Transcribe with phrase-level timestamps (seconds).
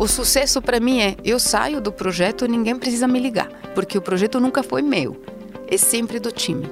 [0.00, 4.00] O sucesso para mim é eu saio do projeto ninguém precisa me ligar, porque o
[4.00, 5.14] projeto nunca foi meu,
[5.68, 6.66] é sempre do time.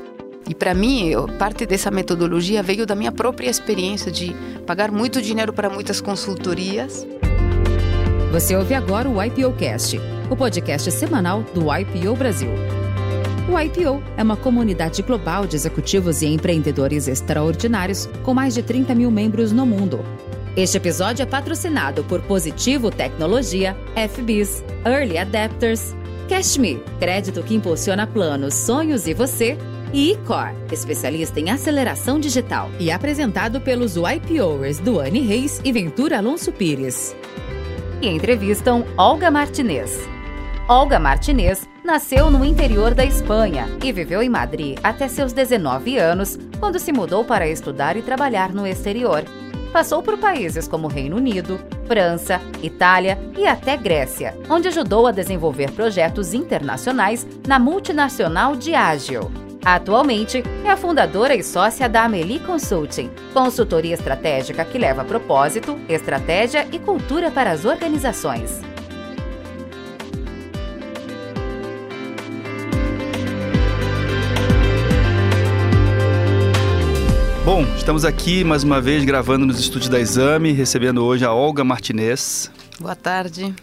[0.49, 4.35] E para mim, eu, parte dessa metodologia veio da minha própria experiência de
[4.67, 7.07] pagar muito dinheiro para muitas consultorias.
[8.33, 10.01] Você ouve agora o IPO Cast,
[10.31, 12.49] o podcast semanal do IPO Brasil.
[13.47, 18.95] O IPO é uma comunidade global de executivos e empreendedores extraordinários com mais de 30
[18.95, 20.03] mil membros no mundo.
[20.59, 25.95] Este episódio é patrocinado por Positivo Tecnologia, FBIS, Early Adapters,
[26.29, 29.57] CashMe, crédito que impulsiona planos, sonhos e você,
[29.93, 36.51] e eCore, especialista em aceleração digital, e apresentado pelos YPOers Duane Reis e Ventura Alonso
[36.51, 37.15] Pires.
[38.03, 40.09] E entrevistam Olga Martinez.
[40.69, 46.37] Olga Martinez nasceu no interior da Espanha e viveu em Madrid até seus 19 anos,
[46.59, 49.23] quando se mudou para estudar e trabalhar no exterior.
[49.73, 55.71] Passou por países como Reino Unido, França, Itália e até Grécia, onde ajudou a desenvolver
[55.73, 59.31] projetos internacionais na multinacional Diageo.
[59.65, 66.67] Atualmente, é a fundadora e sócia da Amelie Consulting, consultoria estratégica que leva propósito, estratégia
[66.73, 68.63] e cultura para as organizações.
[77.51, 81.65] Bom, estamos aqui mais uma vez gravando nos estúdios da Exame, recebendo hoje a Olga
[81.65, 82.53] Martinez.
[82.79, 83.55] Boa tarde.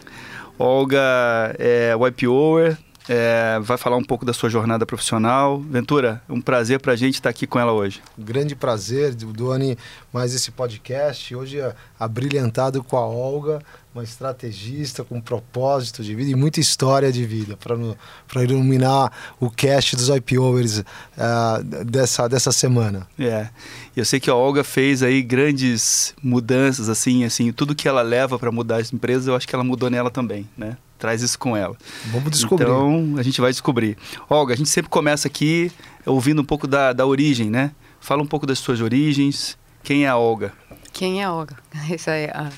[0.58, 5.59] Olga é YPOer, é, vai falar um pouco da sua jornada profissional.
[5.59, 8.02] Ventura, um prazer para a gente estar aqui com ela hoje.
[8.17, 9.78] Grande prazer, Duane,
[10.11, 11.36] mais esse podcast.
[11.36, 13.61] Hoje é abrilhantado com a Olga,
[13.94, 19.95] uma estrategista com propósito de vida e muita história de vida para iluminar o cast
[19.95, 23.08] dos IPOers uh, dessa, dessa semana.
[23.20, 23.50] É,
[23.95, 28.38] eu sei que a Olga fez aí grandes mudanças, assim, assim, tudo que ela leva
[28.38, 30.76] para mudar as empresas, eu acho que ela mudou nela também, né?
[30.98, 31.76] Traz isso com ela.
[32.06, 32.66] Vamos descobrir.
[32.66, 33.98] Então, a gente vai descobrir.
[34.30, 35.72] Olga, a gente sempre começa aqui
[36.06, 37.72] ouvindo um pouco da, da origem, né?
[38.00, 39.58] Fala um pouco das suas origens.
[39.84, 40.54] Quem é a Olga?
[40.94, 41.58] Quem é a Olga?
[41.89, 42.52] Essa é a,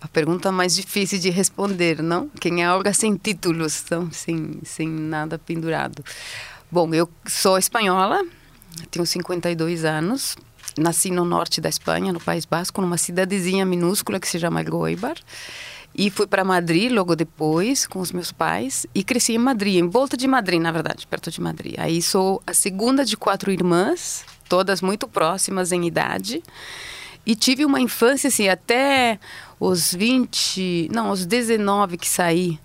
[0.00, 2.28] a pergunta mais difícil de responder, não?
[2.40, 6.04] Quem é a Olga sem títulos, então, sem, sem nada pendurado.
[6.70, 8.24] Bom, eu sou espanhola,
[8.90, 10.36] tenho 52 anos,
[10.76, 15.16] nasci no norte da Espanha, no País Basco, numa cidadezinha minúscula que se chama Goibar.
[15.96, 19.88] E fui para Madrid logo depois com os meus pais e cresci em Madrid, em
[19.88, 21.74] volta de Madrid, na verdade, perto de Madrid.
[21.78, 26.42] Aí sou a segunda de quatro irmãs, todas muito próximas em idade.
[27.24, 29.20] E tive uma infância assim até
[29.60, 32.58] os 20, não, os 19 que saí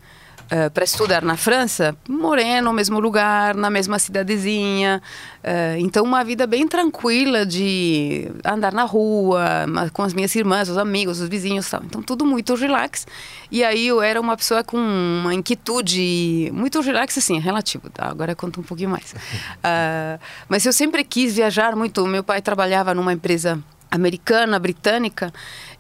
[0.51, 4.99] Uh, para estudar na França, morei no mesmo lugar, na mesma cidadezinha.
[5.43, 10.77] Uh, então, uma vida bem tranquila de andar na rua, com as minhas irmãs, os
[10.77, 11.83] amigos, os vizinhos tal.
[11.85, 13.05] Então, tudo muito relax.
[13.51, 17.87] E aí, eu era uma pessoa com uma inquietude muito relax, assim, relativo.
[17.91, 18.07] Tá?
[18.07, 19.13] Agora, conto um pouquinho mais.
[19.13, 22.05] Uh, mas eu sempre quis viajar muito.
[22.07, 25.33] Meu pai trabalhava numa empresa americana, britânica,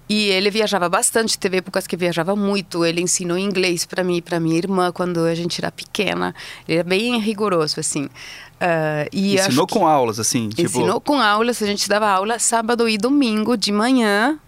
[0.09, 2.83] e ele viajava bastante, teve épocas que viajava muito.
[2.83, 6.33] Ele ensinou inglês para mim e para minha irmã quando a gente era pequena.
[6.67, 8.05] Ele era bem rigoroso, assim.
[8.05, 10.49] Uh, e ensinou com aulas, assim?
[10.49, 10.63] Tipo...
[10.63, 11.61] Ensinou com aulas.
[11.61, 14.39] A gente dava aula sábado e domingo de manhã,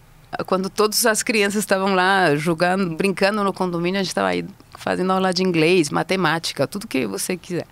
[0.48, 4.00] quando todas as crianças estavam lá jogando, brincando no condomínio.
[4.00, 4.44] A gente estava aí
[4.80, 7.68] fazendo aula de inglês, matemática, tudo que você quiser.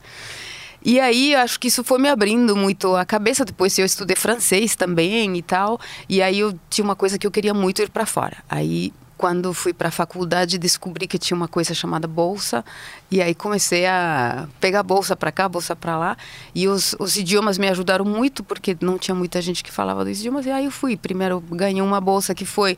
[0.84, 3.44] E aí, acho que isso foi me abrindo muito a cabeça.
[3.44, 5.80] Depois eu estudei francês também e tal.
[6.08, 8.38] E aí eu tinha uma coisa que eu queria muito ir para fora.
[8.50, 12.64] Aí quando fui para a faculdade descobri que tinha uma coisa chamada bolsa
[13.12, 16.18] e aí comecei a pegar bolsa para cá bolsa para lá
[16.56, 20.20] e os, os, idiomas me ajudaram muito porque não tinha muita gente que falava dos
[20.20, 22.78] idiomas e aí eu fui primeiro ganhei uma bolsa que foi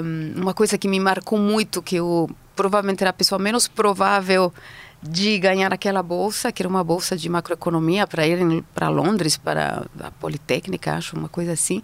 [0.00, 4.54] um, uma coisa que me marcou muito que eu provavelmente era a pessoa menos provável
[5.02, 9.86] de ganhar aquela bolsa, que era uma bolsa de macroeconomia para ir para Londres, para
[10.00, 11.82] a Politécnica, acho, uma coisa assim.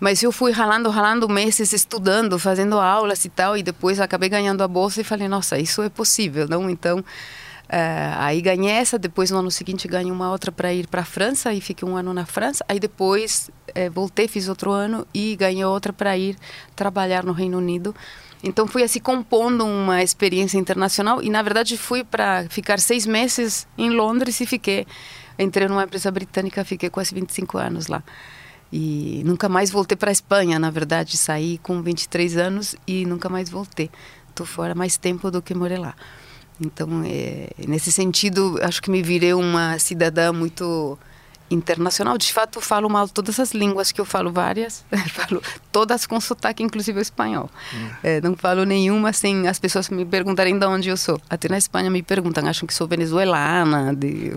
[0.00, 4.62] Mas eu fui ralando, ralando meses, estudando, fazendo aulas e tal, e depois acabei ganhando
[4.62, 6.70] a bolsa e falei, nossa, isso é possível, não?
[6.70, 7.04] Então, uh,
[8.18, 11.52] aí ganhei essa, depois no ano seguinte ganhei uma outra para ir para a França,
[11.52, 15.64] e fiquei um ano na França, aí depois uh, voltei, fiz outro ano e ganhei
[15.64, 16.36] outra para ir
[16.76, 17.92] trabalhar no Reino Unido,
[18.42, 23.66] então fui assim compondo uma experiência internacional e na verdade fui para ficar seis meses
[23.76, 24.86] em Londres e fiquei
[25.38, 28.02] entrei numa empresa britânica fiquei quase 25 anos lá.
[28.70, 31.16] E nunca mais voltei para a Espanha na verdade.
[31.16, 33.90] Saí com 23 anos e nunca mais voltei.
[34.28, 35.94] Estou fora mais tempo do que morei lá.
[36.60, 40.98] Então é, nesse sentido acho que me virei uma cidadã muito
[41.50, 42.18] internacional.
[42.18, 45.42] De fato, falo mal todas as línguas que eu falo várias, falo
[45.72, 47.50] todas com sotaque, inclusive o espanhol.
[47.74, 47.88] Hum.
[48.02, 51.20] É, não falo nenhuma sem as pessoas me perguntarem de onde eu sou.
[51.28, 54.36] Até na Espanha me perguntam, acham que sou venezuelana, de,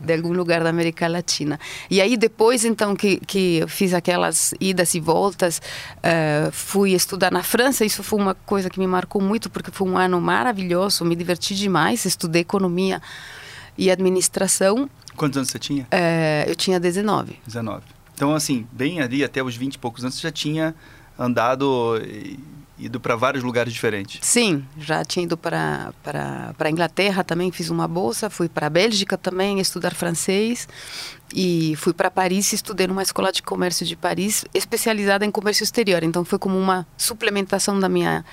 [0.00, 1.58] de algum lugar da América Latina.
[1.90, 5.60] E aí depois, então, que, que fiz aquelas idas e voltas,
[5.98, 7.84] uh, fui estudar na França.
[7.84, 11.54] Isso foi uma coisa que me marcou muito, porque foi um ano maravilhoso, me diverti
[11.54, 13.00] demais, estudei economia
[13.78, 15.86] e administração Quantos anos você tinha?
[15.90, 17.40] É, eu tinha 19.
[17.44, 17.82] 19.
[18.14, 20.74] Então, assim, bem ali até os 20 e poucos anos, você já tinha
[21.18, 22.38] andado e
[22.78, 24.20] ido para vários lugares diferentes.
[24.22, 29.18] Sim, já tinha ido para para Inglaterra também, fiz uma bolsa, fui para a Bélgica
[29.18, 30.68] também estudar francês
[31.34, 35.64] e fui para Paris e estudei numa escola de comércio de Paris, especializada em comércio
[35.64, 36.04] exterior.
[36.04, 38.24] Então foi como uma suplementação da minha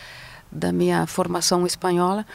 [0.56, 2.26] da minha formação espanhola.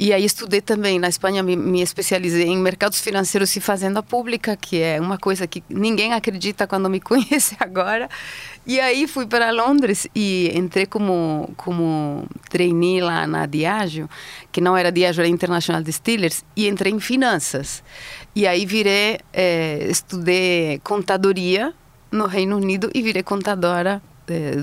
[0.00, 4.56] E aí estudei também na Espanha, me, me, especializei em mercados financeiros e fazenda pública,
[4.56, 8.08] que é uma coisa que ninguém acredita quando me conhece agora.
[8.64, 14.08] E aí fui para Londres e entrei como como trainee lá na Diageo,
[14.52, 17.82] que não era Diageo, era International Distillers, e entrei em finanças.
[18.36, 21.74] E aí virei, é, estudei contadoria
[22.10, 24.00] no Reino Unido e virei contadora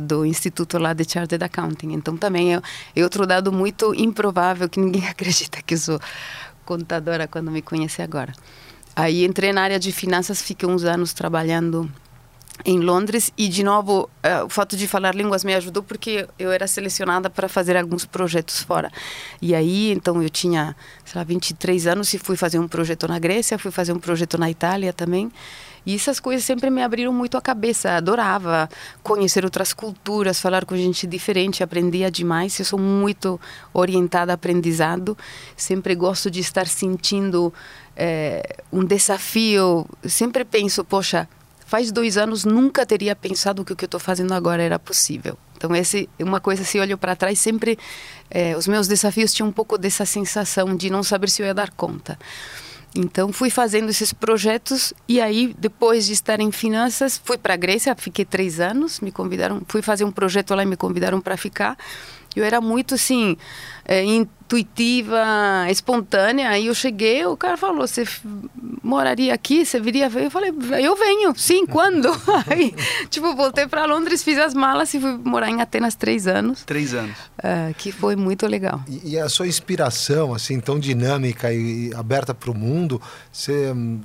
[0.01, 1.93] do instituto lá de Chartered Accounting.
[1.93, 2.61] Então também é,
[2.95, 5.99] é outro dado muito improvável que ninguém acredita que sou
[6.65, 8.33] contadora quando me conhece agora.
[8.95, 11.91] Aí entrei na área de finanças, fiquei uns anos trabalhando
[12.63, 16.51] em Londres e de novo uh, o fato de falar línguas me ajudou porque eu
[16.51, 18.89] era selecionada para fazer alguns projetos fora
[19.41, 23.19] e aí então eu tinha sei lá 23 anos e fui fazer um projeto na
[23.19, 25.29] Grécia fui fazer um projeto na Itália também
[25.85, 27.91] e essas coisas sempre me abriram muito a cabeça.
[27.91, 28.67] Adorava
[29.03, 32.57] conhecer outras culturas, falar com gente diferente, aprendia demais.
[32.57, 33.39] Eu sou muito
[33.73, 35.17] orientada a aprendizado.
[35.55, 37.53] Sempre gosto de estar sentindo
[37.95, 39.85] é, um desafio.
[40.03, 41.27] Sempre penso, poxa,
[41.65, 45.37] faz dois anos nunca teria pensado que o que eu estou fazendo agora era possível.
[45.57, 47.77] Então, esse uma coisa, se olho para trás, sempre
[48.29, 51.53] é, os meus desafios tinham um pouco dessa sensação de não saber se eu ia
[51.53, 52.19] dar conta.
[52.95, 57.57] Então fui fazendo esses projetos e aí depois de estar em finanças fui para a
[57.57, 61.35] Grécia, fiquei três anos, me convidaram, fui fazer um projeto lá e me convidaram para
[61.35, 61.77] ficar.
[62.35, 63.37] Eu era muito assim
[63.85, 65.23] é, intuitiva,
[65.69, 66.49] espontânea.
[66.49, 68.05] Aí eu cheguei, o cara falou: "Você
[68.83, 69.65] moraria aqui?
[69.65, 71.33] Você viria ver?" Eu falei: "Eu venho.
[71.35, 72.09] Sim, quando?"
[72.47, 72.73] aí,
[73.09, 76.63] tipo, voltei para Londres, fiz as malas e fui morar em Atenas três anos.
[76.63, 77.15] Três anos.
[77.41, 78.83] É, que foi muito legal.
[78.87, 83.71] E, e, a sua inspiração, assim, tão dinâmica e, e aberta para o mundo, você
[83.71, 84.01] hum,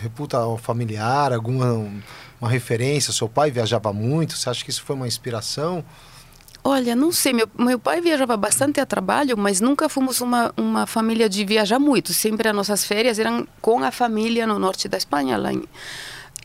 [0.00, 1.86] reputa familiar, alguma
[2.40, 3.12] uma referência?
[3.12, 4.36] Seu pai viajava muito?
[4.36, 5.84] Você acha que isso foi uma inspiração?
[6.66, 7.34] Olha, não sei.
[7.34, 11.78] Meu, meu pai viajava bastante a trabalho, mas nunca fomos uma, uma família de viajar
[11.78, 12.14] muito.
[12.14, 15.62] Sempre as nossas férias eram com a família no norte da Espanha, lá em...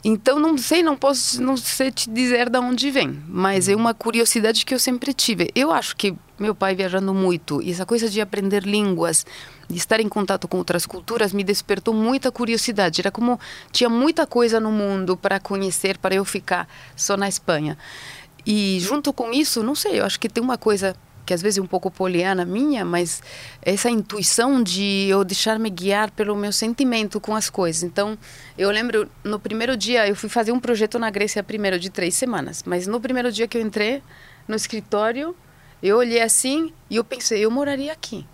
[0.01, 3.93] Então não sei, não posso, não sei te dizer de onde vem, mas é uma
[3.93, 5.51] curiosidade que eu sempre tive.
[5.53, 9.25] Eu acho que meu pai viajando muito e essa coisa de aprender línguas,
[9.69, 13.01] de estar em contato com outras culturas me despertou muita curiosidade.
[13.01, 13.37] Era como
[13.73, 17.77] tinha muita coisa no mundo para conhecer, para eu ficar só na Espanha.
[18.45, 20.95] E junto com isso, não sei, eu acho que tem uma coisa
[21.25, 23.21] que às vezes é um pouco poliana minha, mas
[23.61, 27.83] essa intuição de eu deixar-me guiar pelo meu sentimento com as coisas.
[27.83, 28.17] Então,
[28.57, 32.15] eu lembro, no primeiro dia, eu fui fazer um projeto na Grécia primeiro de três
[32.15, 34.01] semanas, mas no primeiro dia que eu entrei
[34.47, 35.35] no escritório,
[35.83, 38.25] eu olhei assim e eu pensei, eu moraria aqui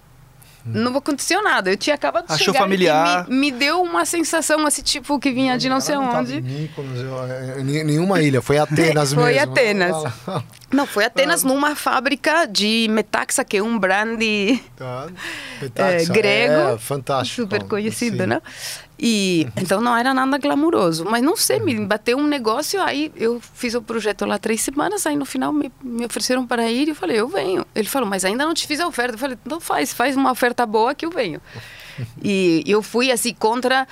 [0.66, 1.70] não aconteceu nada.
[1.70, 3.28] Eu tinha acabado de Achou chegar familiar.
[3.30, 6.42] Me, me, deu uma sensação assim, tipo, que vinha de não sei onde.
[6.42, 9.40] Mykonos, é, nenhuma ilha, foi Atenas foi mesmo.
[9.40, 9.96] Foi Atenas.
[10.72, 11.48] Não, foi Atenas ah.
[11.48, 14.20] numa fábrica de Metaxa, que é um brand
[14.76, 15.08] tá.
[15.76, 16.74] é, grego.
[16.74, 17.44] É, fantástico.
[17.44, 18.28] Super conhecido, Sim.
[18.28, 18.42] né?
[18.98, 23.42] E então não era nada glamouroso, mas não sei, me bateu um negócio, aí eu
[23.54, 26.92] fiz o projeto lá três semanas, aí no final me, me ofereceram para ir e
[26.92, 27.66] eu falei, eu venho.
[27.76, 29.16] Ele falou, mas ainda não te fiz a oferta.
[29.16, 31.42] Eu falei, então faz, faz uma oferta boa que eu venho.
[32.24, 33.86] e eu fui assim contra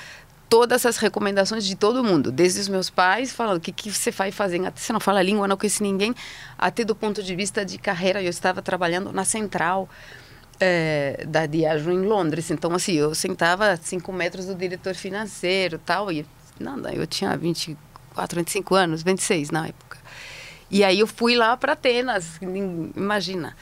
[0.53, 4.11] todas as recomendações de todo mundo, desde os meus pais, falando o que, que você
[4.11, 6.13] vai fazer, até você não fala língua, não conhece ninguém,
[6.59, 9.89] até do ponto de vista de carreira, eu estava trabalhando na central,
[10.65, 12.49] é, da Diageo em Londres.
[12.49, 16.25] Então, assim, eu sentava a cinco metros do diretor financeiro tal, e
[16.57, 19.97] nada, eu tinha 24, 25 anos, 26 na época.
[20.71, 22.39] E aí eu fui lá para Atenas,
[22.95, 23.55] imagina.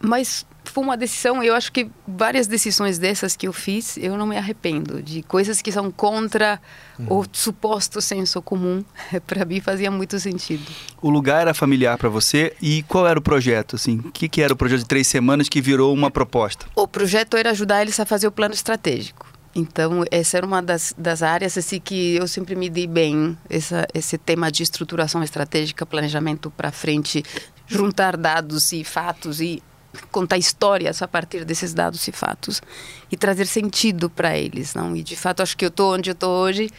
[0.00, 4.26] Mas foi uma decisão, eu acho que várias decisões dessas que eu fiz, eu não
[4.26, 5.02] me arrependo.
[5.02, 6.60] De coisas que são contra
[6.98, 7.20] uhum.
[7.20, 8.84] o suposto senso comum,
[9.26, 10.64] para mim fazia muito sentido.
[11.00, 13.76] O lugar era familiar para você e qual era o projeto?
[13.76, 16.66] Assim, o que, que era o projeto de três semanas que virou uma proposta?
[16.74, 19.26] O projeto era ajudar eles a fazer o plano estratégico.
[19.54, 23.86] Então, essa era uma das, das áreas assim, que eu sempre me dei bem, essa,
[23.94, 27.24] esse tema de estruturação estratégica, planejamento para frente,
[27.66, 29.62] juntar dados e fatos e
[30.10, 32.62] contar histórias a partir desses dados e fatos
[33.10, 34.96] e trazer sentido para eles, não?
[34.96, 36.70] E de fato acho que eu estou onde eu estou hoje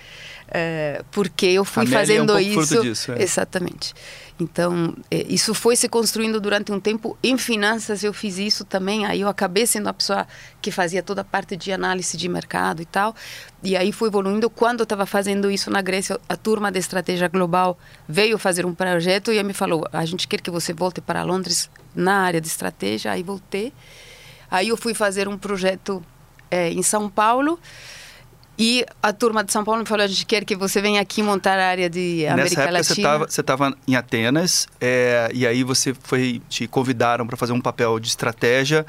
[0.50, 2.81] é, porque eu fui fazendo é um isso.
[2.81, 3.21] Disso, é.
[3.21, 3.93] Exatamente.
[4.39, 7.17] Então, é, isso foi se construindo durante um tempo.
[7.24, 9.06] Em finanças, eu fiz isso também.
[9.06, 10.27] Aí, eu acabei sendo a pessoa
[10.62, 13.15] que fazia toda a parte de análise de mercado e tal.
[13.63, 14.50] E aí, foi evoluindo.
[14.50, 18.75] Quando eu estava fazendo isso na Grécia, a turma de estratégia global veio fazer um
[18.75, 22.48] projeto e me falou: a gente quer que você volte para Londres na área de
[22.48, 23.12] estratégia.
[23.12, 23.74] Aí, voltei.
[24.51, 26.03] Aí, eu fui fazer um projeto
[26.51, 27.60] é, em São Paulo.
[28.57, 31.21] E a turma de São Paulo me falou: a gente quer que você venha aqui
[31.21, 33.17] montar a área de América Nessa época Latina.
[33.19, 37.99] Você estava em Atenas é, e aí você foi te convidaram para fazer um papel
[37.99, 38.85] de estratégia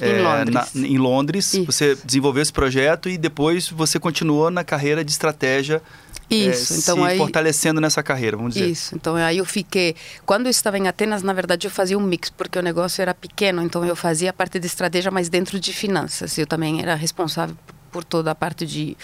[0.00, 0.54] em é, Londres.
[0.74, 1.52] Na, em Londres.
[1.66, 5.80] Você desenvolveu esse projeto e depois você continuou na carreira de estratégia.
[6.28, 8.68] Isso, é, então se aí, fortalecendo nessa carreira, vamos dizer.
[8.68, 9.94] Isso, então aí eu fiquei.
[10.24, 13.12] Quando eu estava em Atenas, na verdade, eu fazia um mix, porque o negócio era
[13.12, 16.38] pequeno, então eu fazia a parte de estratégia, mas dentro de finanças.
[16.38, 17.54] Eu também era responsável
[17.92, 18.96] por toda a parte de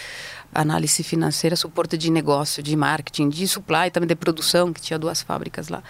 [0.52, 5.22] análise financeira, suporte de negócio, de marketing, de supply, também de produção, que tinha duas
[5.22, 5.82] fábricas lá.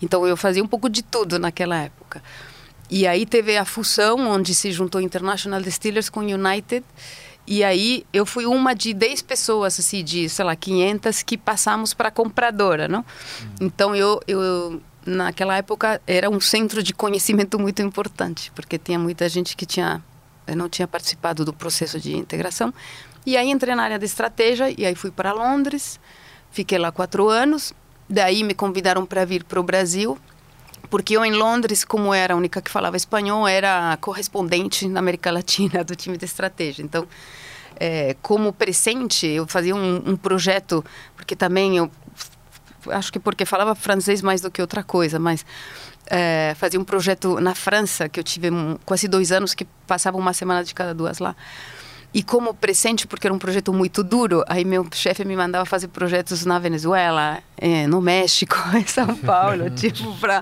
[0.00, 2.22] Então eu fazia um pouco de tudo naquela época.
[2.90, 6.84] E aí teve a fusão, onde se juntou International Distillers com United.
[7.46, 11.92] E aí eu fui uma de 10 pessoas, assim, de, sei lá, 500 que passamos
[11.92, 13.00] para compradora, não?
[13.00, 13.54] Uhum.
[13.62, 19.28] Então eu, eu, naquela época, era um centro de conhecimento muito importante, porque tinha muita
[19.28, 20.02] gente que tinha
[20.46, 22.72] eu não tinha participado do processo de integração.
[23.26, 25.98] E aí entrei na área de estratégia e aí fui para Londres,
[26.50, 27.72] fiquei lá quatro anos.
[28.08, 30.18] Daí me convidaram para vir para o Brasil,
[30.90, 35.30] porque eu em Londres, como era a única que falava espanhol, era correspondente na América
[35.30, 36.82] Latina do time de estratégia.
[36.82, 37.08] Então,
[37.76, 40.84] é, como presente, eu fazia um, um projeto,
[41.16, 41.90] porque também eu
[42.90, 45.44] acho que porque falava francês mais do que outra coisa, mas
[46.10, 50.16] é, fazia um projeto na França, que eu tive um, quase dois anos, que passava
[50.16, 51.34] uma semana de cada duas lá.
[52.14, 55.88] E como presente, porque era um projeto muito duro, aí meu chefe me mandava fazer
[55.88, 60.40] projetos na Venezuela, é, no México, em São Paulo, tipo, para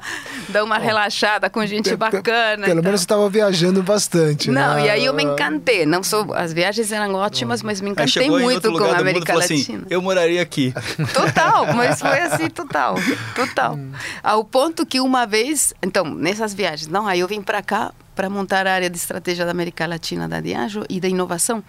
[0.51, 2.67] dar uma relaxada com gente bacana.
[2.67, 4.51] Pelo menos você estava viajando bastante.
[4.51, 4.87] Não, né?
[4.87, 5.87] e aí eu me encantei.
[5.87, 9.79] Não sou, as viagens eram ótimas, mas me encantei muito com a América Latina.
[9.79, 10.75] Assim, eu moraria aqui.
[11.15, 12.97] Total, mas foi assim, total,
[13.35, 13.79] total.
[14.23, 18.29] Ao ponto que uma vez, então, nessas viagens, não, aí eu vim para cá para
[18.29, 21.63] montar a área de estratégia da América Latina da Diageo e da inovação.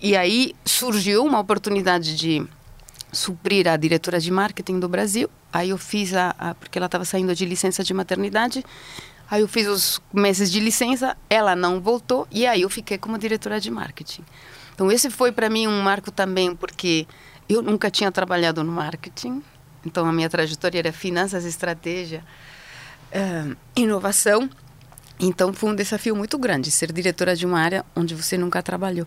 [0.00, 2.46] E aí surgiu uma oportunidade de
[3.12, 5.30] suprir a diretora de marketing do Brasil.
[5.52, 8.64] Aí eu fiz a, a porque ela estava saindo de licença de maternidade.
[9.30, 13.16] Aí eu fiz os meses de licença, ela não voltou e aí eu fiquei como
[13.16, 14.24] diretora de marketing.
[14.74, 17.06] Então esse foi para mim um marco também porque
[17.48, 19.42] eu nunca tinha trabalhado no marketing.
[19.86, 22.24] Então a minha trajetória era finanças, estratégia,
[23.14, 24.50] uh, inovação
[25.22, 29.06] então foi um desafio muito grande ser diretora de uma área onde você nunca trabalhou.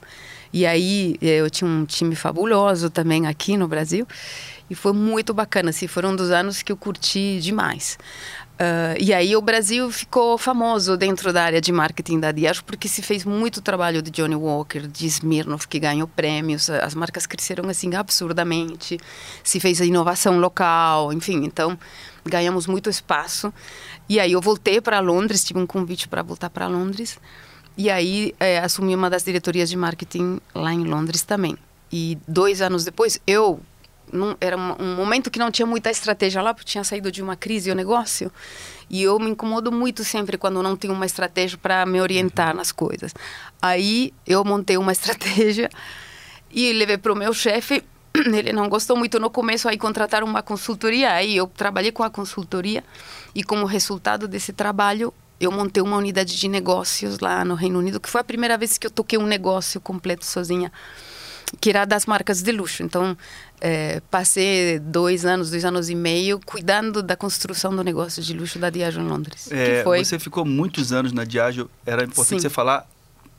[0.54, 4.08] E aí eh, eu tinha um time fabuloso também aqui no Brasil
[4.70, 5.72] e foi muito bacana.
[5.72, 7.98] Assim, foram um dos anos que eu curti demais.
[8.56, 12.88] Uh, e aí o Brasil ficou famoso dentro da área de marketing da Diageo porque
[12.88, 17.68] se fez muito trabalho de Johnny Walker, de Smirnoff que ganhou prêmios, as marcas cresceram
[17.68, 18.98] assim absurdamente,
[19.44, 21.78] se fez a inovação local, enfim, então
[22.26, 23.54] ganhamos muito espaço.
[24.10, 27.20] E aí eu voltei para Londres, tive um convite para voltar para Londres.
[27.78, 31.58] E aí é, assumi uma das diretorias de marketing lá em Londres também.
[31.92, 33.60] E dois anos depois, eu
[34.12, 37.22] não, era um, um, momento que não tinha muita estratégia lá, porque tinha saído de
[37.22, 38.32] uma crise o negócio.
[38.90, 42.72] E eu me incomodo muito sempre quando não tenho uma estratégia para me orientar nas
[42.72, 43.14] coisas.
[43.62, 45.70] Aí eu montei uma estratégia
[46.52, 47.84] e levei para o meu chefe.
[48.34, 51.12] Ele não gostou muito no começo, aí contrataram uma consultoria.
[51.12, 52.84] Aí eu trabalhei com a consultoria
[53.34, 58.00] e como resultado desse trabalho, eu montei uma unidade de negócios lá no Reino Unido,
[58.00, 60.72] que foi a primeira vez que eu toquei um negócio completo sozinha,
[61.60, 62.82] que era das marcas de luxo.
[62.82, 63.18] Então,
[63.60, 68.58] é, passei dois anos, dois anos e meio cuidando da construção do negócio de luxo
[68.58, 69.52] da Diageo em Londres.
[69.52, 70.04] É, foi...
[70.04, 71.70] Você ficou muitos anos na Diageo.
[71.86, 72.48] Era importante Sim.
[72.48, 72.88] você falar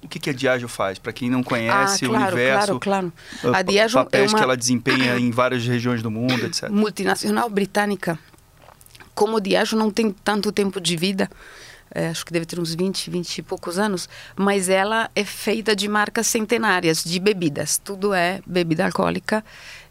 [0.03, 0.99] o que, que a Diageo faz?
[0.99, 3.57] Para quem não conhece ah, claro, o universo, claro, claro.
[3.57, 4.39] A Diageo papéis é uma...
[4.39, 6.69] que ela desempenha em várias regiões do mundo, etc.
[6.69, 8.19] Multinacional britânica
[9.17, 11.29] como o Diageo não tem tanto tempo de vida,
[11.93, 15.75] é, acho que deve ter uns 20, 20 e poucos anos, mas ela é feita
[15.75, 17.79] de marcas centenárias de bebidas.
[17.83, 19.43] Tudo é bebida alcoólica.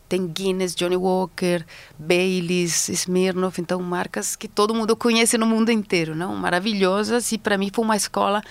[0.07, 1.65] Tem Guinness, Johnny Walker,
[1.97, 6.35] Baileys, Smirnoff, então marcas que todo mundo conhece no mundo inteiro, não?
[6.35, 8.43] Maravilhosas e para mim foi uma escola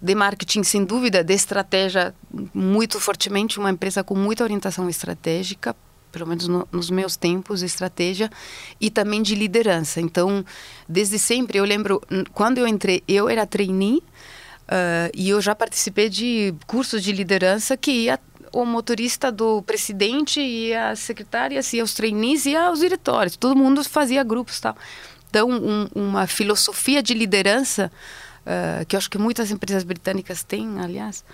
[0.00, 2.14] de marketing, sem dúvida, de estratégia,
[2.54, 5.76] muito fortemente, uma empresa com muita orientação estratégica,
[6.10, 8.30] pelo menos no, nos meus tempos, estratégia,
[8.80, 10.00] e também de liderança.
[10.00, 10.44] Então,
[10.88, 12.02] desde sempre, eu lembro,
[12.32, 14.02] quando eu entrei, eu era trainee,
[14.70, 18.20] Uh, e eu já participei de cursos de liderança que ia
[18.52, 23.36] o motorista do presidente e as secretárias e os trainees e os diretórios.
[23.36, 24.76] Todo mundo fazia grupos tal.
[25.28, 27.90] Então, um, uma filosofia de liderança
[28.46, 31.24] uh, que eu acho que muitas empresas britânicas têm, aliás,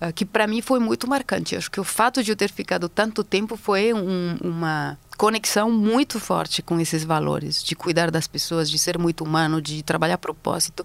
[0.00, 1.54] uh, que para mim foi muito marcante.
[1.54, 5.70] Eu acho que o fato de eu ter ficado tanto tempo foi um, uma conexão
[5.70, 10.14] muito forte com esses valores, de cuidar das pessoas, de ser muito humano, de trabalhar
[10.14, 10.84] a propósito.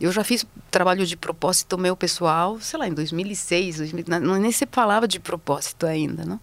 [0.00, 4.52] Eu já fiz trabalho de propósito meu pessoal, sei lá, em 2006, 2000, não, nem
[4.52, 6.36] se falava de propósito ainda, não?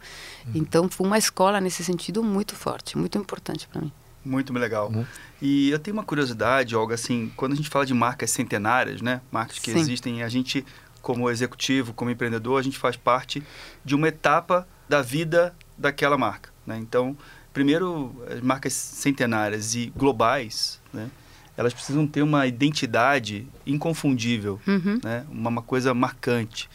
[0.46, 0.52] Uhum.
[0.56, 3.92] Então, foi uma escola nesse sentido muito forte, muito importante para mim.
[4.26, 4.90] Muito legal.
[4.90, 5.06] Uhum.
[5.42, 9.22] E eu tenho uma curiosidade, Olga, assim, quando a gente fala de marcas centenárias, né?
[9.32, 9.80] Marcas que Sim.
[9.80, 10.66] existem, a gente,
[11.02, 13.44] como executivo, como empreendedor, a gente faz parte
[13.84, 16.78] de uma etapa da vida daquela marca, né?
[16.78, 17.16] Então,
[17.54, 21.10] primeiro, as marcas centenárias e globais, né?
[21.58, 25.00] elas precisam ter uma identidade inconfundível, uhum.
[25.04, 25.26] né?
[25.30, 26.70] uma, uma, coisa marcante.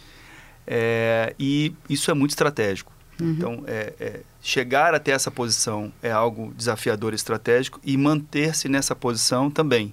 [0.66, 2.92] É, e isso é muito estratégico.
[3.20, 3.32] Uhum.
[3.32, 8.94] Então, é, é, chegar até essa posição é algo desafiador e estratégico e manter-se nessa
[8.94, 9.92] posição também.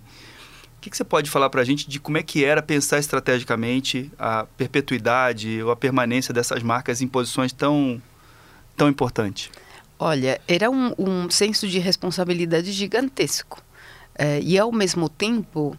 [0.77, 2.99] O que, que você pode falar para a gente de como é que era pensar
[2.99, 8.01] estrategicamente a perpetuidade ou a permanência dessas marcas em posições tão,
[8.75, 9.49] tão importantes?
[9.99, 13.61] Olha, era um, um senso de responsabilidade gigantesco
[14.15, 15.77] é, e ao mesmo tempo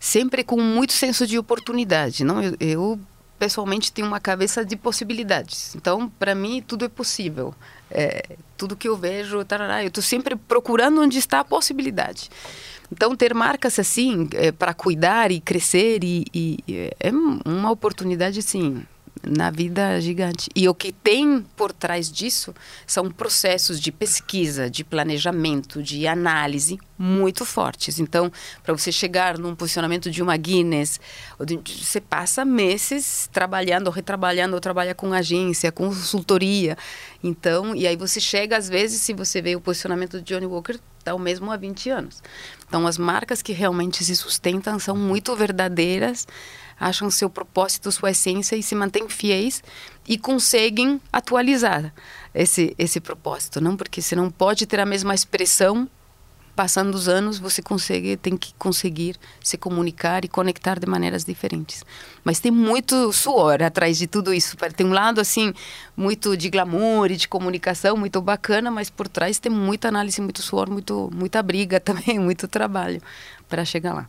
[0.00, 2.24] sempre com muito senso de oportunidade.
[2.24, 3.00] Não, eu, eu
[3.38, 5.74] pessoalmente tenho uma cabeça de possibilidades.
[5.74, 7.54] Então, para mim, tudo é possível.
[7.90, 12.30] É, tudo que eu vejo, tarará, eu estou sempre procurando onde está a possibilidade.
[12.90, 17.10] Então, ter marcas assim é, para cuidar e crescer e, e, é
[17.44, 18.82] uma oportunidade, sim,
[19.26, 20.48] na vida gigante.
[20.54, 22.54] E o que tem por trás disso
[22.86, 28.00] são processos de pesquisa, de planejamento, de análise muito fortes.
[28.00, 28.30] Então,
[28.62, 31.00] para você chegar num posicionamento de uma Guinness,
[31.38, 36.76] você passa meses trabalhando, retrabalhando, ou trabalha com agência, consultoria.
[37.22, 40.78] Então, e aí você chega, às vezes, se você vê o posicionamento de Johnny Walker,
[41.14, 42.22] o mesmo há 20 anos.
[42.66, 46.26] Então, as marcas que realmente se sustentam são muito verdadeiras
[46.78, 49.62] acham seu propósito, sua essência e se mantêm fiéis
[50.06, 51.92] e conseguem atualizar
[52.34, 53.76] esse esse propósito, não?
[53.76, 55.88] Porque você não pode ter a mesma expressão
[56.58, 61.84] passando os anos, você consegue tem que conseguir se comunicar e conectar de maneiras diferentes.
[62.24, 64.56] Mas tem muito suor atrás de tudo isso.
[64.76, 65.54] Tem um lado assim
[65.96, 70.42] muito de glamour e de comunicação muito bacana, mas por trás tem muita análise, muito
[70.42, 73.00] suor, muito muita briga também, muito trabalho
[73.48, 74.08] para chegar lá.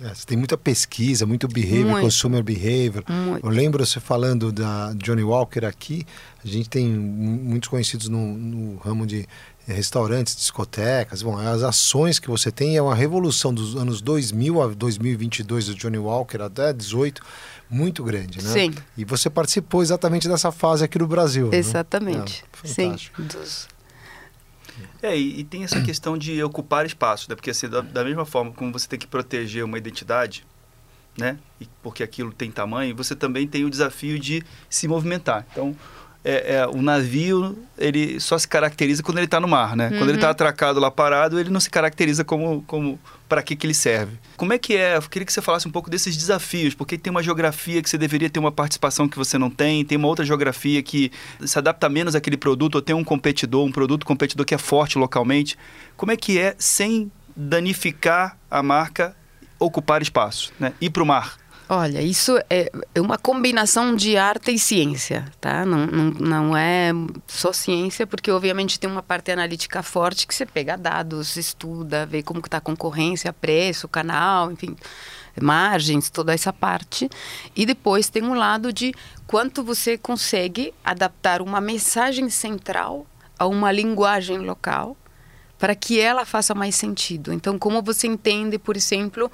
[0.00, 2.04] É, tem muita pesquisa, muito behavior, muito.
[2.04, 3.02] consumer behavior.
[3.08, 3.44] Muito.
[3.44, 6.06] Eu lembro você falando da Johnny Walker aqui,
[6.44, 9.26] a gente tem muitos conhecidos no, no ramo de
[9.72, 11.22] restaurantes, discotecas.
[11.22, 15.74] Bom, as ações que você tem é uma revolução dos anos 2000 a 2022 do
[15.74, 17.22] Johnny Walker até 18
[17.70, 18.50] muito grande, né?
[18.50, 18.74] Sim.
[18.96, 21.48] E você participou exatamente dessa fase aqui no Brasil.
[21.48, 21.58] Né?
[21.58, 22.42] Exatamente.
[22.42, 22.48] Né?
[22.64, 22.96] É, Sim.
[23.18, 23.68] Dos
[25.02, 27.36] é, e, e, tem essa questão de ocupar espaço, né?
[27.36, 30.44] Porque assim, da, da, mesma forma como você tem que proteger uma identidade,
[31.16, 31.38] né?
[31.60, 35.46] E porque aquilo tem tamanho, você também tem o desafio de se movimentar.
[35.52, 35.76] Então,
[36.24, 39.88] é, é, o navio ele só se caracteriza quando ele está no mar, né?
[39.88, 39.98] Uhum.
[39.98, 40.32] Quando ele está uhum.
[40.32, 44.18] atracado lá parado, ele não se caracteriza como, como para que, que ele serve.
[44.36, 44.96] Como é que é?
[44.96, 47.96] Eu queria que você falasse um pouco desses desafios, porque tem uma geografia que você
[47.96, 51.88] deveria ter uma participação que você não tem, tem uma outra geografia que se adapta
[51.88, 55.56] menos àquele produto, ou tem um competidor, um produto competidor que é forte localmente.
[55.96, 59.14] Como é que é sem danificar a marca
[59.58, 60.72] ocupar espaço, né?
[60.80, 61.36] Ir para o mar.
[61.70, 65.66] Olha, isso é, uma combinação de arte e ciência, tá?
[65.66, 66.92] Não, não, não é
[67.26, 72.22] só ciência, porque obviamente tem uma parte analítica forte que você pega dados, estuda, vê
[72.22, 74.74] como está a concorrência, preço, canal, enfim,
[75.38, 77.06] margens, toda essa parte.
[77.54, 78.94] E depois tem um lado de
[79.26, 83.06] quanto você consegue adaptar uma mensagem central
[83.38, 84.96] a uma linguagem local
[85.58, 87.32] para que ela faça mais sentido.
[87.32, 89.30] Então, como você entende, por exemplo,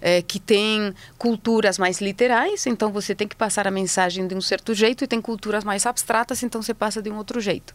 [0.00, 4.40] é, que tem culturas mais literais, então você tem que passar a mensagem de um
[4.40, 7.72] certo jeito, e tem culturas mais abstratas, então você passa de um outro jeito.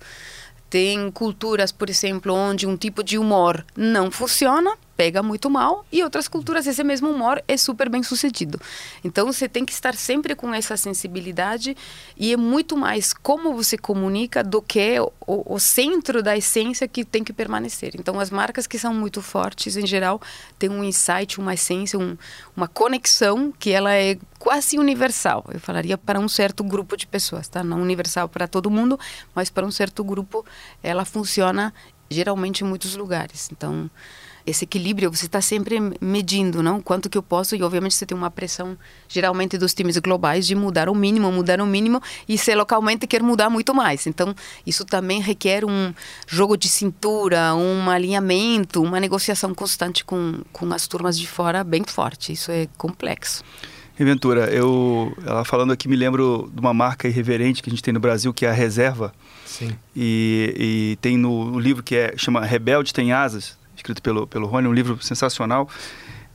[0.69, 6.01] Tem culturas, por exemplo, onde um tipo de humor não funciona, pega muito mal e
[6.01, 8.57] outras culturas esse mesmo humor é super bem sucedido.
[9.03, 11.75] Então você tem que estar sempre com essa sensibilidade
[12.15, 17.03] e é muito mais como você comunica do que o, o centro da essência que
[17.03, 17.95] tem que permanecer.
[17.99, 20.21] Então as marcas que são muito fortes em geral
[20.57, 22.17] têm um insight, uma essência, um,
[22.55, 25.43] uma conexão que ela é quase universal.
[25.53, 27.61] Eu falaria para um certo grupo de pessoas, tá?
[27.61, 28.97] Não universal para todo mundo,
[29.35, 30.45] mas para um certo grupo
[30.81, 31.73] ela funciona
[32.09, 33.49] geralmente em muitos lugares.
[33.51, 33.89] Então,
[34.45, 36.81] esse equilíbrio você está sempre medindo, não?
[36.81, 38.77] Quanto que eu posso e obviamente você tem uma pressão
[39.07, 43.23] geralmente dos times globais de mudar o mínimo, mudar o mínimo e você localmente quer
[43.23, 44.05] mudar muito mais.
[44.07, 45.93] Então isso também requer um
[46.27, 51.83] jogo de cintura, um alinhamento, uma negociação constante com com as turmas de fora bem
[51.85, 52.33] forte.
[52.33, 53.43] Isso é complexo.
[53.97, 57.93] Ventura, eu ela falando aqui me lembro de uma marca irreverente que a gente tem
[57.93, 59.13] no Brasil que é a Reserva.
[59.45, 59.71] Sim.
[59.95, 64.47] E, e tem no, no livro que é chama Rebelde tem asas, escrito pelo pelo
[64.47, 65.67] Rony, um livro sensacional.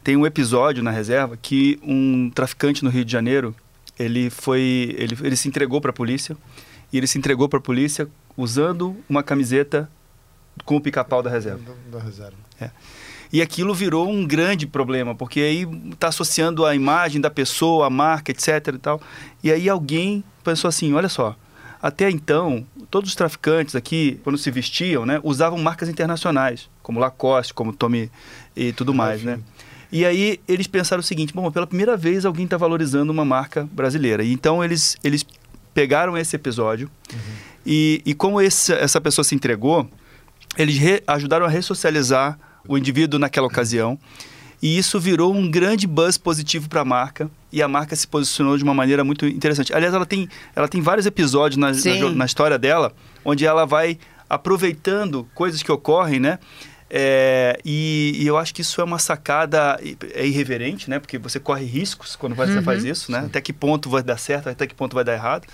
[0.05, 3.55] Tem um episódio na Reserva que um traficante no Rio de Janeiro
[3.99, 6.37] ele foi ele, ele se entregou para a polícia
[6.93, 8.07] e ele se entregou para a polícia
[8.37, 9.91] usando uma camiseta
[10.65, 11.61] com o pica-pau da reserva.
[11.91, 12.37] Da, da reserva.
[12.61, 12.71] É.
[13.33, 17.91] E aquilo virou um grande problema, porque aí está associando a imagem da pessoa, a
[17.91, 18.75] marca, etc.
[18.75, 19.01] E, tal.
[19.43, 21.37] e aí alguém pensou assim: olha só,
[21.81, 27.55] até então, todos os traficantes aqui, quando se vestiam, né, usavam marcas internacionais, como Lacoste,
[27.55, 28.11] como Tommy
[28.57, 29.39] e tudo mais, né?
[29.91, 33.69] E aí eles pensaram o seguinte: bom, pela primeira vez alguém está valorizando uma marca
[33.73, 34.23] brasileira.
[34.23, 35.25] E então eles, eles
[35.73, 37.19] pegaram esse episódio uhum.
[37.65, 39.89] e, e como esse, essa pessoa se entregou,
[40.57, 43.99] eles re, ajudaram a ressocializar o indivíduo naquela ocasião.
[44.61, 47.31] E isso virou um grande buzz positivo para a marca.
[47.53, 49.73] E a marca se posicionou de uma maneira muito interessante.
[49.73, 52.93] Aliás, ela tem, ela tem vários episódios na, na, na história dela,
[53.25, 56.39] onde ela vai aproveitando coisas que ocorrem, né?
[56.91, 59.79] É, e, e, eu acho que isso é uma sacada
[60.15, 60.99] é irreverente, né?
[60.99, 62.63] Porque você corre riscos quando você uhum.
[62.63, 63.21] faz isso, né?
[63.21, 63.27] Sim.
[63.27, 65.47] Até que ponto vai dar certo, até que ponto vai dar errado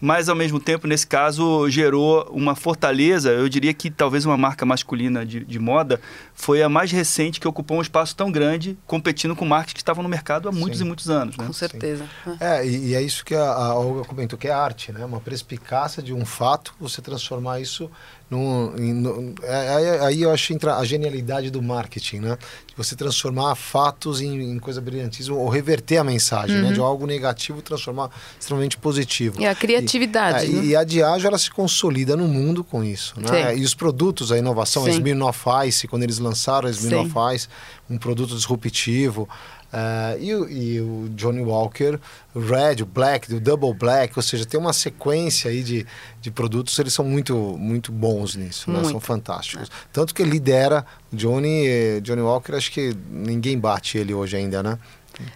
[0.00, 3.30] mas ao mesmo tempo, nesse caso, gerou uma fortaleza.
[3.30, 6.00] Eu diria que talvez uma marca masculina de, de moda
[6.40, 10.02] foi a mais recente que ocupou um espaço tão grande, competindo com marcas que estavam
[10.02, 10.84] no mercado há muitos Sim.
[10.84, 11.36] e muitos anos.
[11.36, 11.46] Né?
[11.46, 12.06] Com certeza.
[12.24, 12.36] Sim.
[12.40, 15.04] É, e, e, é isso que a, a Olga comentou, que é arte, né?
[15.04, 17.90] Uma perspicácia de um fato, você transformar isso
[18.30, 22.38] no, no, é, aí eu acho a genialidade do marketing, né?
[22.68, 26.62] De você transformar fatos em, em coisa brilhantíssima ou reverter a mensagem, uhum.
[26.62, 26.72] né?
[26.72, 26.86] De uhum.
[26.86, 29.40] algo negativo transformar extremamente positivo.
[29.40, 30.46] E a criatividade.
[30.46, 30.64] E, é, né?
[30.66, 33.52] e a Diageo ela se consolida no mundo com isso, né?
[33.52, 33.60] Sim.
[33.60, 34.90] E os produtos, a inovação, Sim.
[34.90, 37.34] a Smirnoff Ice, quando eles lançaram a Smirnoff.
[37.34, 37.48] Ice,
[37.88, 39.28] um produto disruptivo.
[39.72, 41.96] Uh, e, e, o Johnny Walker,
[42.34, 45.86] o Red, o Black, o Double Black, ou seja, tem uma sequência aí de,
[46.20, 48.82] de produtos, eles são muito, muito bons nisso, né?
[48.82, 49.68] são fantásticos.
[49.68, 49.72] É.
[49.92, 54.76] Tanto que lidera Johnny, eh, Johnny Walker, acho que ninguém bate ele hoje ainda, né?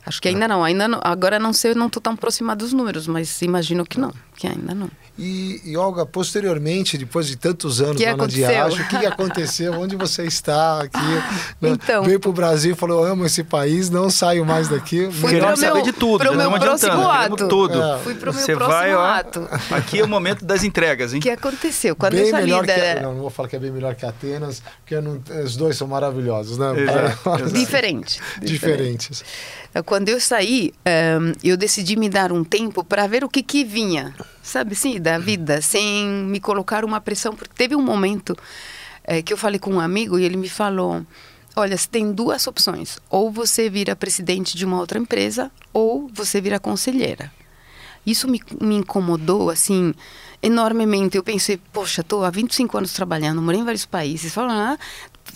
[0.05, 3.07] Acho que ainda não, ainda não, agora não sei, não estou tão aproximado dos números,
[3.07, 4.91] mas imagino que não, que ainda não.
[5.17, 9.73] E, e, Olga, posteriormente, depois de tantos anos que lá na Diageo, o que aconteceu?
[9.75, 10.99] Onde você está aqui?
[11.61, 11.75] Né?
[11.85, 15.11] Então, Veio para o Brasil e falou, amo esse país, não saio mais daqui.
[15.11, 16.19] Fui Queremos saber de tudo.
[16.19, 17.49] Para o meu próximo ato.
[17.49, 17.81] Tudo.
[17.81, 17.99] É.
[17.99, 19.49] Fui para o meu próximo vai, ó, ato.
[19.71, 21.21] Aqui é o momento das entregas, hein?
[21.21, 21.97] O que aconteceu?
[21.97, 22.75] Quando bem eu saí melhor da...
[22.75, 25.77] que, não, não vou falar que é bem melhor que Atenas, porque não, os dois
[25.77, 26.67] são maravilhosos, né?
[26.77, 28.21] É, Diferente.
[28.43, 29.25] Diferentes.
[29.83, 33.65] Quando eu saí, um, eu decidi me dar um tempo para ver o que, que
[33.65, 37.35] vinha, sabe, sim, da vida, sem me colocar uma pressão.
[37.35, 38.37] Porque teve um momento
[39.03, 41.05] é, que eu falei com um amigo e ele me falou:
[41.57, 42.99] Olha, você tem duas opções.
[43.09, 47.33] Ou você vira presidente de uma outra empresa, ou você vira conselheira.
[48.07, 49.95] Isso me, me incomodou, assim,
[50.43, 51.17] enormemente.
[51.17, 54.79] Eu pensei, poxa, estou há 25 anos trabalhando, morei em vários países, falando, ah,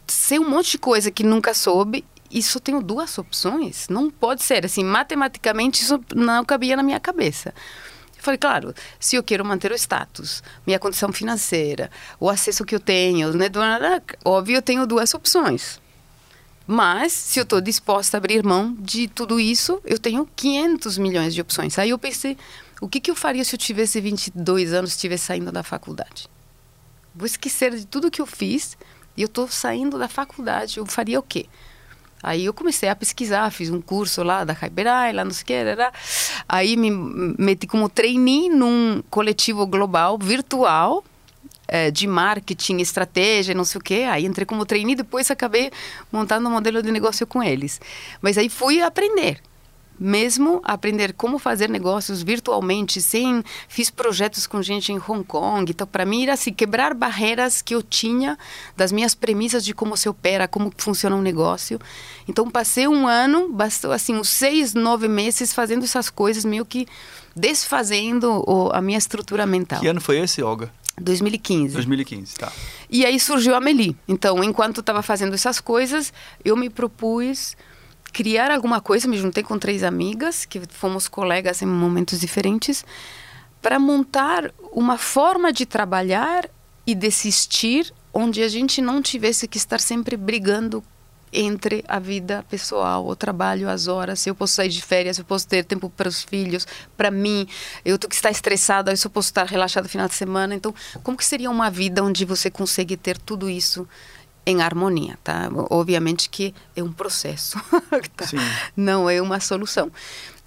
[0.06, 3.88] sei um monte de coisa que nunca soube e só tenho duas opções?
[3.88, 4.64] Não pode ser.
[4.64, 7.54] Assim, matematicamente, isso não cabia na minha cabeça.
[8.16, 12.74] Eu falei, claro, se eu quero manter o status, minha condição financeira, o acesso que
[12.74, 13.46] eu tenho, né,
[14.24, 15.80] óbvio, eu tenho duas opções.
[16.66, 21.32] Mas, se eu estou disposta a abrir mão de tudo isso, eu tenho 500 milhões
[21.32, 21.78] de opções.
[21.78, 22.36] Aí eu pensei,
[22.80, 26.28] o que, que eu faria se eu tivesse 22 anos estivesse saindo da faculdade?
[27.14, 28.76] Vou esquecer de tudo que eu fiz
[29.16, 30.78] e eu estou saindo da faculdade.
[30.78, 31.46] Eu faria o quê?
[32.22, 35.46] Aí eu comecei a pesquisar, fiz um curso lá da Hyperai, lá não sei o
[35.46, 35.92] que, era.
[36.48, 41.04] aí me meti como trainee num coletivo global virtual
[41.68, 44.02] é, de marketing, estratégia, não sei o que.
[44.04, 45.70] Aí entrei como trainee, depois acabei
[46.10, 47.80] montando um modelo de negócio com eles.
[48.22, 49.40] Mas aí fui aprender.
[49.98, 55.70] Mesmo aprender como fazer negócios virtualmente, sem fiz projetos com gente em Hong Kong.
[55.70, 58.38] Então, para mim era assim quebrar barreiras que eu tinha
[58.76, 61.80] das minhas premissas de como se opera, como funciona um negócio.
[62.26, 66.86] Então, passei um ano, bastou assim uns seis, nove meses fazendo essas coisas, meio que
[67.34, 69.80] desfazendo o, a minha estrutura mental.
[69.80, 70.70] Que ano foi esse, Olga?
[71.00, 71.74] 2015.
[71.74, 72.52] 2015, tá.
[72.90, 73.96] E aí surgiu a Meli.
[74.06, 76.12] Então, enquanto estava fazendo essas coisas,
[76.44, 77.56] eu me propus
[78.12, 79.08] criar alguma coisa.
[79.08, 82.84] Me juntei com três amigas, que fomos colegas em momentos diferentes,
[83.60, 86.48] para montar uma forma de trabalhar
[86.86, 90.82] e desistir onde a gente não tivesse que estar sempre brigando
[91.32, 95.22] entre a vida pessoal, o trabalho, as horas, se eu posso sair de férias, se
[95.22, 96.66] eu posso ter tempo para os filhos,
[96.96, 97.46] para mim,
[97.84, 100.54] eu tô que está estressada, se eu posso estar relaxada no final de semana.
[100.54, 103.86] Então, como que seria uma vida onde você consegue ter tudo isso
[104.48, 105.50] em harmonia, tá?
[105.70, 107.60] Obviamente que é um processo,
[108.16, 108.26] tá?
[108.76, 109.90] não é uma solução.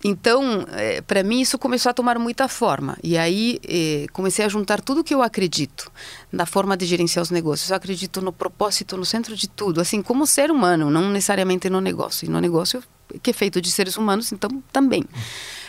[0.03, 2.97] Então, é, para mim, isso começou a tomar muita forma.
[3.03, 5.91] E aí, é, comecei a juntar tudo que eu acredito
[6.31, 7.69] na forma de gerenciar os negócios.
[7.69, 11.79] Eu acredito no propósito, no centro de tudo, assim como ser humano, não necessariamente no
[11.79, 12.25] negócio.
[12.25, 12.83] E no negócio,
[13.21, 15.03] que é feito de seres humanos, então também.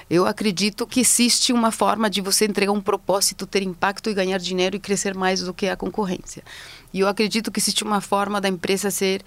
[0.08, 4.38] Eu acredito que existe uma forma de você entregar um propósito, ter impacto e ganhar
[4.38, 6.42] dinheiro e crescer mais do que a concorrência.
[6.92, 9.22] E eu acredito que existe uma forma da empresa ser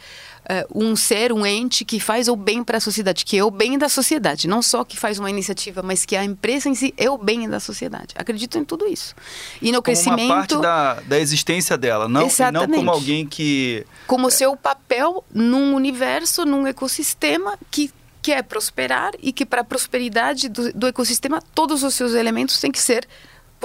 [0.45, 3.51] uh, um ser, um ente que faz o bem para a sociedade, que é o
[3.51, 6.93] bem da sociedade, não só que faz uma iniciativa, mas que a empresa em si
[6.97, 8.13] é o bem da sociedade.
[8.15, 9.15] Acredito em tudo isso.
[9.61, 10.25] E no como crescimento.
[10.25, 13.85] Uma parte da, da existência dela, não, não como alguém que.
[14.07, 17.91] Como seu papel num universo, num ecossistema que
[18.25, 22.71] quer prosperar e que para a prosperidade do, do ecossistema todos os seus elementos têm
[22.71, 23.07] que ser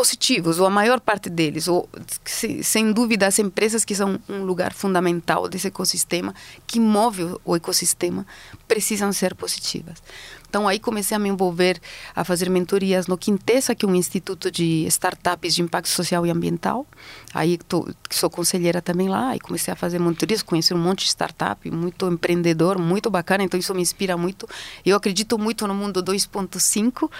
[0.00, 1.86] positivos, ou a maior parte deles, ou
[2.62, 6.34] sem dúvida as empresas que são um lugar fundamental desse ecossistema,
[6.66, 8.26] que move o ecossistema,
[8.66, 10.02] precisam ser positivas.
[10.50, 11.80] Então aí comecei a me envolver
[12.14, 16.30] a fazer mentorias no Quintessa, que é um instituto de startups de impacto social e
[16.30, 16.84] ambiental.
[17.32, 21.10] Aí tô, sou conselheira também lá e comecei a fazer mentorias, conhecer um monte de
[21.10, 24.48] startup, muito empreendedor, muito bacana, então isso me inspira muito.
[24.84, 27.10] Eu acredito muito no mundo 2.5, uh,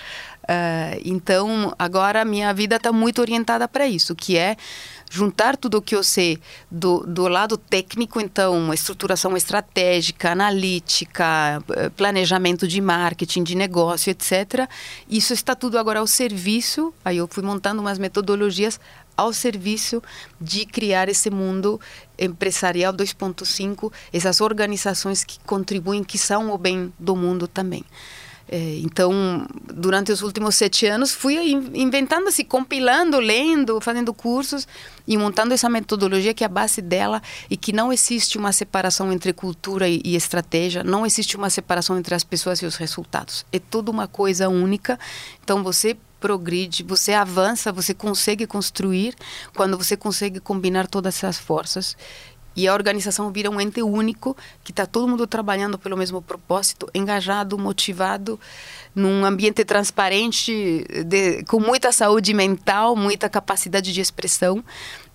[0.49, 4.57] eh, então agora minha vida está muito orientada para isso, que é
[5.11, 6.39] juntar tudo o que eu sei
[6.71, 14.69] do, do lado técnico, então, estruturação estratégica, analítica, eh, planejamento de marketing, de negócio, etc.
[15.09, 16.95] Isso está tudo agora ao serviço.
[17.05, 18.79] Aí eu fui montando umas metodologias
[19.17, 20.01] ao serviço
[20.41, 21.81] de criar esse mundo
[22.17, 27.85] empresarial 2.5, essas organizações que contribuem, que são o bem do mundo também.
[28.53, 31.39] É, então, durante os últimos sete anos, fui
[31.73, 34.67] inventando, assim, compilando, lendo, fazendo cursos
[35.07, 39.13] e montando essa metodologia que é a base dela e que não existe uma separação
[39.13, 43.47] entre cultura e, e estratégia, não existe uma separação entre as pessoas e os resultados.
[43.53, 44.99] É tudo uma coisa única.
[45.45, 49.15] Então, você progride, você avança, você consegue construir
[49.55, 51.97] quando você consegue combinar todas essas forças
[52.55, 56.89] e a organização vira um ente único que está todo mundo trabalhando pelo mesmo propósito,
[56.95, 58.39] engajado, motivado,
[58.95, 64.65] num ambiente transparente, de, com muita saúde mental, muita capacidade de expressão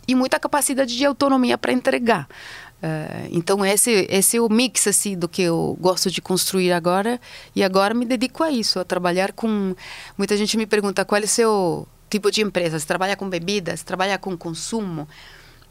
[0.08, 2.28] e muita capacidade de autonomia para entregar.
[2.76, 7.19] Uh, então esse esse é o mix assim do que eu gosto de construir agora
[7.56, 9.74] e agora me dedico a isso, a trabalhar com
[10.17, 13.82] muita gente me pergunta qual é o seu tipo de empresa, você trabalha com bebidas,
[13.82, 15.08] trabalha com consumo?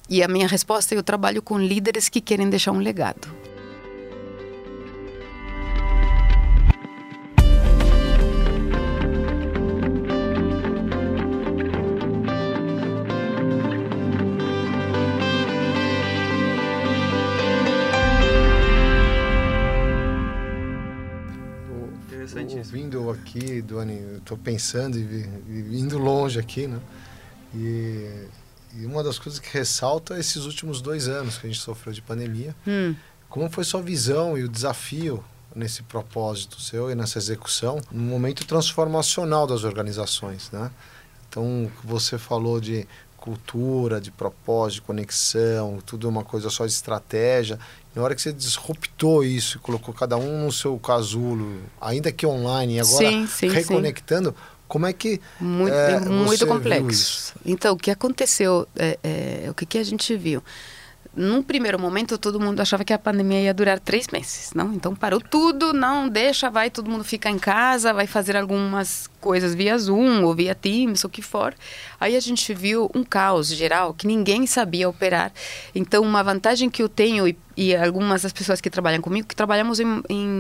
[0.09, 3.29] E a minha resposta é: eu trabalho com líderes que querem deixar um legado.
[22.75, 26.81] Ouvindo aqui, Duane, eu estou pensando e, e indo longe aqui, né?
[27.55, 28.27] E
[28.77, 31.93] e uma das coisas que ressalta é esses últimos dois anos que a gente sofreu
[31.93, 32.55] de pandemia.
[32.67, 32.95] Hum.
[33.29, 38.45] Como foi sua visão e o desafio nesse propósito seu e nessa execução, no momento
[38.45, 40.71] transformacional das organizações, né?
[41.29, 46.73] Então, você falou de cultura, de propósito, de conexão, tudo é uma coisa só de
[46.73, 47.59] estratégia.
[47.95, 52.27] Na hora que você disruptou isso e colocou cada um no seu casulo, ainda que
[52.27, 57.35] online, e agora sim, sim, reconectando, sim como é que muito, é, muito complexo.
[57.45, 60.43] Então o que aconteceu, é, é, o que, que a gente viu?
[61.17, 64.73] Num primeiro momento, todo mundo achava que a pandemia ia durar três meses, não?
[64.73, 69.55] Então parou tudo, não deixa, vai todo mundo ficar em casa, vai fazer algumas coisas
[69.55, 71.55] via Zoom ou via Teams, o que for.
[72.01, 75.33] Aí a gente viu um caos geral que ninguém sabia operar.
[75.73, 79.37] Então uma vantagem que eu tenho e e algumas das pessoas que trabalham comigo, que
[79.37, 80.34] trabalhamos em, em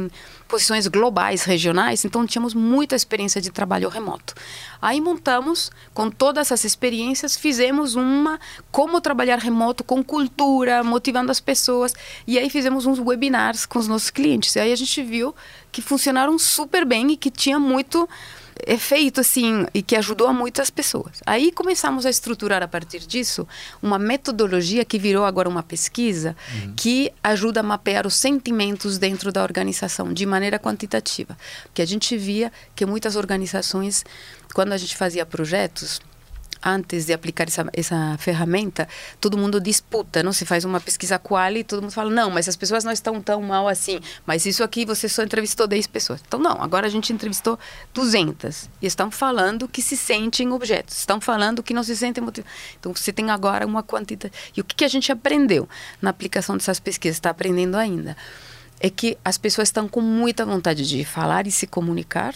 [0.48, 4.34] posições globais, regionais, então tínhamos muita experiência de trabalho remoto.
[4.80, 8.38] Aí montamos, com todas essas experiências, fizemos uma
[8.70, 11.94] como trabalhar remoto com cultura, motivando as pessoas,
[12.26, 14.54] e aí fizemos uns webinars com os nossos clientes.
[14.54, 15.34] E aí a gente viu
[15.72, 18.08] que funcionaram super bem e que tinha muito
[18.66, 21.20] efeito assim e que ajudou a muitas pessoas.
[21.26, 23.46] Aí começamos a estruturar a partir disso
[23.82, 26.74] uma metodologia que virou agora uma pesquisa uhum.
[26.76, 31.36] que ajuda a mapear os sentimentos dentro da organização de maneira quantitativa,
[31.72, 34.04] que a gente via que muitas organizações
[34.54, 36.00] quando a gente fazia projetos
[36.64, 38.88] antes de aplicar essa, essa ferramenta,
[39.20, 40.33] todo mundo disputa, não?
[40.33, 43.20] Se faz uma pesquisa qual e todo mundo fala, não, mas as pessoas não estão
[43.20, 44.00] tão mal assim.
[44.24, 46.22] Mas isso aqui você só entrevistou 10 pessoas.
[46.27, 47.59] Então, não, agora a gente entrevistou
[47.92, 52.57] 200 e estão falando que se sentem objetos, estão falando que não se sentem motivados.
[52.81, 54.33] Então, você tem agora uma quantidade.
[54.57, 55.68] E o que, que a gente aprendeu
[56.00, 57.16] na aplicação dessas pesquisas?
[57.16, 58.16] Está aprendendo ainda.
[58.81, 62.35] É que as pessoas estão com muita vontade de falar e se comunicar,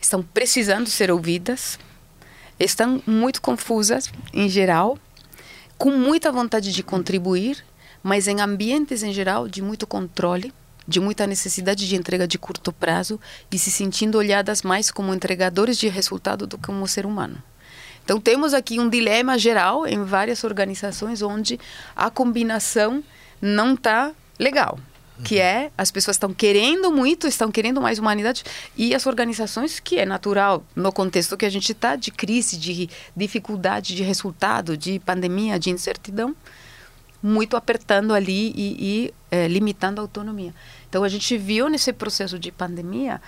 [0.00, 1.78] estão precisando ser ouvidas,
[2.58, 4.98] estão muito confusas em geral,
[5.76, 7.64] com muita vontade de contribuir,
[8.02, 10.52] mas em ambientes em geral de muito controle,
[10.86, 15.76] de muita necessidade de entrega de curto prazo e se sentindo olhadas mais como entregadores
[15.76, 17.42] de resultado do que como ser humano.
[18.04, 21.58] Então temos aqui um dilema geral em várias organizações onde
[21.94, 23.02] a combinação
[23.40, 24.78] não está legal
[25.24, 28.44] que é as pessoas estão querendo muito, estão querendo mais humanidade
[28.76, 32.88] e as organizações que é natural no contexto que a gente está de crise, de
[33.16, 36.34] dificuldade de resultado, de pandemia, de incertidão,
[37.22, 40.54] muito apertando ali e, e é, limitando a autonomia.
[40.88, 43.20] Então a gente viu nesse processo de pandemia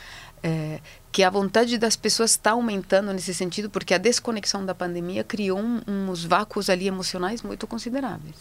[0.43, 5.25] é, que a vontade das pessoas está aumentando nesse sentido, porque a desconexão da pandemia
[5.25, 8.37] criou um, uns vácuos ali emocionais muito consideráveis.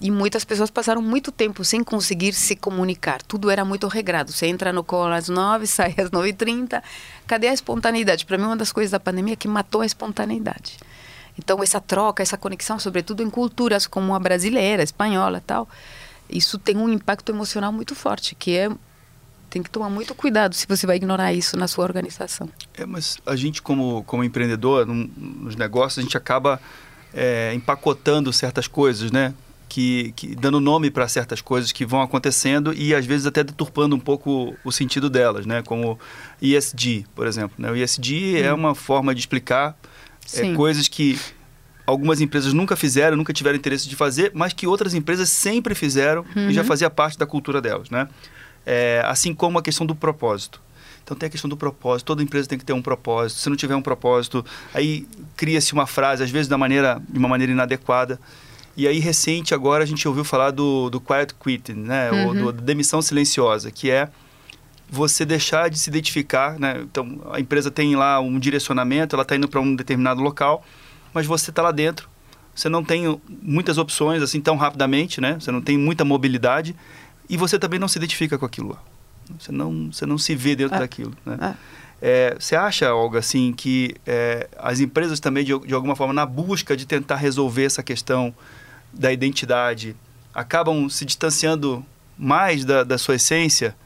[0.00, 3.22] E muitas pessoas passaram muito tempo sem conseguir se comunicar.
[3.22, 4.32] Tudo era muito regrado.
[4.32, 6.82] Você entra no colo às nove, sai às nove e trinta.
[7.26, 8.26] Cadê a espontaneidade?
[8.26, 10.78] Para mim, uma das coisas da pandemia é que matou a espontaneidade.
[11.38, 15.68] Então, essa troca, essa conexão, sobretudo em culturas como a brasileira, a espanhola tal,
[16.28, 18.70] isso tem um impacto emocional muito forte, que é
[19.50, 22.48] tem que tomar muito cuidado se você vai ignorar isso na sua organização.
[22.76, 26.60] É, mas a gente como como empreendedor num, nos negócios a gente acaba
[27.12, 29.32] é, empacotando certas coisas, né?
[29.74, 33.96] Que, que dando nome para certas coisas que vão acontecendo e às vezes até deturpando
[33.96, 35.64] um pouco o sentido delas, né?
[35.64, 35.98] Como
[36.40, 37.56] ESG, por exemplo.
[37.58, 37.72] Né?
[37.72, 39.76] O ESG é uma forma de explicar
[40.32, 41.18] é, coisas que
[41.84, 46.24] algumas empresas nunca fizeram, nunca tiveram interesse de fazer, mas que outras empresas sempre fizeram
[46.36, 46.50] uhum.
[46.50, 46.68] e já uhum.
[46.68, 48.06] fazia parte da cultura delas, né?
[48.64, 50.62] É, assim como a questão do propósito.
[51.02, 52.06] Então tem a questão do propósito.
[52.06, 53.40] Toda empresa tem que ter um propósito.
[53.40, 55.04] Se não tiver um propósito, aí
[55.36, 58.20] cria-se uma frase, às vezes da maneira, de uma maneira inadequada.
[58.76, 62.10] E aí, recente, agora a gente ouviu falar do, do quiet quitting, né?
[62.10, 62.26] Uhum.
[62.26, 64.08] Ou do, da demissão silenciosa, que é
[64.90, 66.80] você deixar de se identificar, né?
[66.82, 70.64] Então, a empresa tem lá um direcionamento, ela está indo para um determinado local,
[71.12, 72.08] mas você está lá dentro,
[72.54, 75.36] você não tem muitas opções assim tão rapidamente, né?
[75.38, 76.74] Você não tem muita mobilidade
[77.28, 78.82] e você também não se identifica com aquilo lá.
[79.38, 80.80] Você não, você não se vê dentro é.
[80.80, 81.38] daquilo, né?
[81.40, 81.84] É.
[82.06, 86.26] É, você acha, Olga, assim, que é, as empresas também, de, de alguma forma, na
[86.26, 88.34] busca de tentar resolver essa questão
[88.94, 89.96] da identidade
[90.34, 91.84] acabam se distanciando
[92.18, 93.76] mais da, da sua essência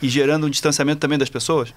[0.00, 1.72] e gerando um distanciamento também das pessoas?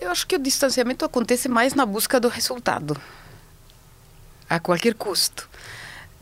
[0.00, 3.00] Eu acho que o distanciamento acontece mais na busca do resultado,
[4.48, 5.48] a qualquer custo.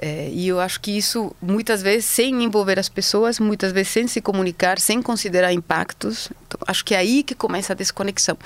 [0.03, 4.07] É, e eu acho que isso, muitas vezes, sem envolver as pessoas, muitas vezes sem
[4.09, 6.31] se comunicar, sem considerar impactos.
[6.47, 8.39] Então, acho que é aí que começa a desconexão.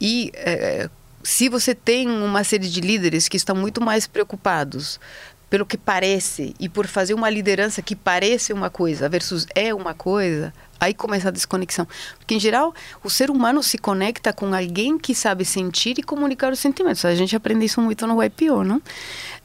[0.00, 0.88] E é,
[1.22, 5.00] se você tem uma série de líderes que estão muito mais preocupados
[5.50, 9.94] pelo que parece e por fazer uma liderança que parece uma coisa versus é uma
[9.94, 11.86] coisa, aí começa a desconexão.
[12.18, 16.52] Porque, em geral, o ser humano se conecta com alguém que sabe sentir e comunicar
[16.52, 17.04] os sentimentos.
[17.04, 18.80] A gente aprende isso muito no YPO, não?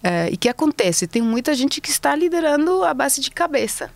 [0.03, 1.07] É, e que acontece?
[1.07, 3.89] Tem muita gente que está liderando a base de cabeça.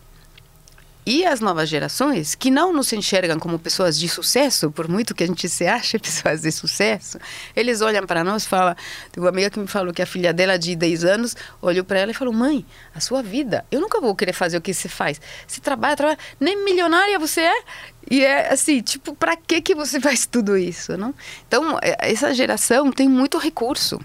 [1.10, 5.24] E as novas gerações, que não nos enxergam como pessoas de sucesso, por muito que
[5.24, 7.18] a gente se ache pessoas de sucesso,
[7.56, 8.76] eles olham para nós e falam.
[9.10, 12.00] Tem uma amiga que me falou que a filha dela, de 10 anos, olhou para
[12.00, 12.62] ela e falou: Mãe,
[12.94, 15.18] a sua vida, eu nunca vou querer fazer o que você faz.
[15.46, 17.62] Você trabalha, trabalha, nem milionária você é.
[18.10, 20.94] E é assim, tipo, para que, que você faz tudo isso?
[20.98, 21.14] Não?
[21.46, 23.98] Então, é, essa geração tem muito recurso.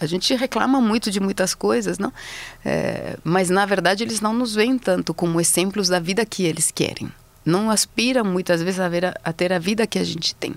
[0.00, 2.12] A gente reclama muito de muitas coisas, não?
[2.64, 6.70] É, mas na verdade eles não nos veem tanto como exemplos da vida que eles
[6.70, 7.10] querem.
[7.44, 10.54] Não aspiram muitas vezes a, a, a ter a vida que a gente tem.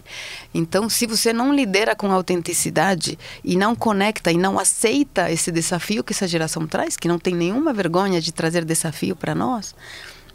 [0.53, 6.03] Então, se você não lidera com autenticidade e não conecta e não aceita esse desafio
[6.03, 9.73] que essa geração traz, que não tem nenhuma vergonha de trazer desafio para nós,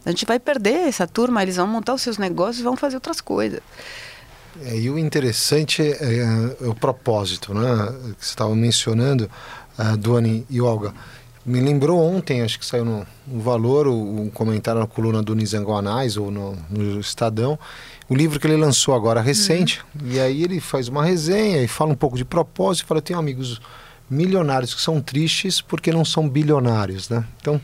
[0.07, 3.21] A gente vai perder essa turma, eles vão montar os seus negócios vão fazer outras
[3.21, 3.61] coisas.
[4.65, 7.95] É, e o interessante é, é, é, o propósito, né?
[8.19, 9.31] Que você estava mencionando,
[9.79, 10.93] uh, Duane e Olga.
[11.45, 15.75] Me lembrou ontem, acho que saiu no, no Valor, um comentário na coluna do Nizango
[15.75, 17.57] Anais, ou no, no, Estadão,
[18.09, 19.81] o livro que ele lançou agora recente.
[19.95, 20.11] Uhum.
[20.11, 22.85] E aí ele faz uma resenha e fala um pouco de propósito.
[22.85, 23.61] E fala: Eu tenho amigos
[24.09, 27.25] milionários que são tristes porque não são bilionários, né?
[27.41, 27.61] Então,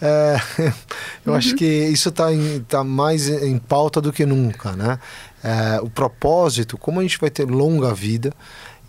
[0.00, 0.36] é,
[1.24, 1.38] eu uhum.
[1.38, 2.28] acho que isso está
[2.68, 4.98] tá mais em pauta do que nunca, né?
[5.46, 8.32] É, o propósito, como a gente vai ter longa vida,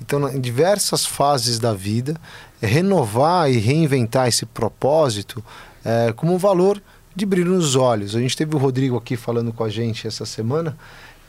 [0.01, 2.15] então, em diversas fases da vida,
[2.61, 5.43] é renovar e reinventar esse propósito
[5.83, 6.81] é, como um valor
[7.15, 8.15] de brilho nos olhos.
[8.15, 10.77] A gente teve o Rodrigo aqui falando com a gente essa semana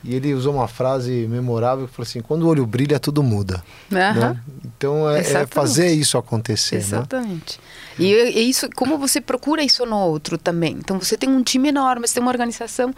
[0.03, 3.63] e ele usou uma frase memorável que falou assim: quando o olho brilha, tudo muda.
[3.91, 3.97] Uhum.
[3.97, 4.37] Né?
[4.65, 6.75] Então é, é, fazer isso acontecer.
[6.75, 6.81] Né?
[6.81, 7.59] Exatamente.
[7.97, 8.05] Né?
[8.05, 10.73] E é isso, como você procura isso no outro também.
[10.73, 12.93] Então você tem um time enorme, você tem uma organização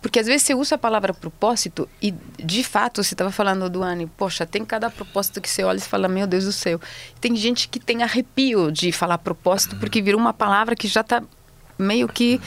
[0.00, 3.82] porque às vezes você usa a palavra propósito e, de fato, você estava falando do
[3.82, 6.80] Anne, poxa, tem cada propósito que você olha e fala, meu Deus do céu.
[7.20, 11.22] Tem gente que tem arrepio de falar propósito porque virou uma palavra que já está
[11.78, 12.40] meio que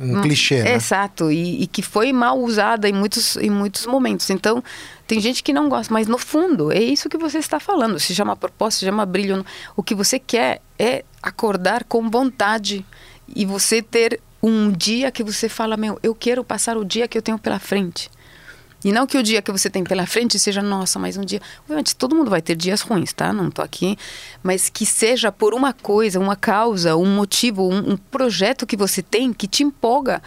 [0.00, 0.74] um clichê, né?
[0.74, 4.30] Exato, e, e, que foi mal usada em muitos, em muitos momentos.
[4.30, 4.64] Então,
[5.06, 7.98] tem gente que não gosta, mas no fundo, é isso que você está falando.
[7.98, 9.44] Se chama propósito, se chama brilho.
[9.76, 12.84] O que você quer é acordar com vontade
[13.28, 17.16] e você ter um dia que você fala, meu, eu quero passar o dia que
[17.16, 18.10] eu tenho pela frente.
[18.84, 21.40] E não que o dia que você tem pela frente seja, nossa, mais um dia.
[21.62, 23.32] Obviamente, todo mundo vai ter dias ruins, tá?
[23.32, 23.96] Não tô aqui.
[24.42, 29.02] Mas que seja por uma coisa, uma causa, um motivo, um, um projeto que você
[29.02, 30.22] tem que te empolga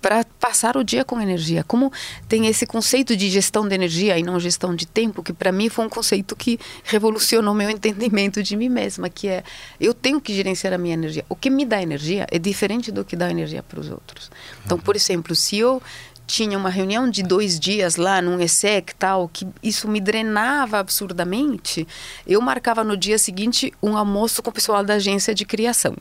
[0.00, 1.64] para passar o dia com energia.
[1.64, 1.92] Como
[2.28, 5.68] tem esse conceito de gestão de energia e não gestão de tempo, que para mim
[5.68, 9.42] foi um conceito que revolucionou meu entendimento de mim mesma, que é
[9.80, 11.24] eu tenho que gerenciar a minha energia.
[11.28, 14.30] O que me dá energia é diferente do que dá energia para os outros.
[14.64, 15.82] Então, por exemplo, se eu
[16.26, 21.86] tinha uma reunião de dois dias lá num ESEC tal, que isso me drenava absurdamente,
[22.26, 25.96] eu marcava no dia seguinte um almoço com o pessoal da agência de criação.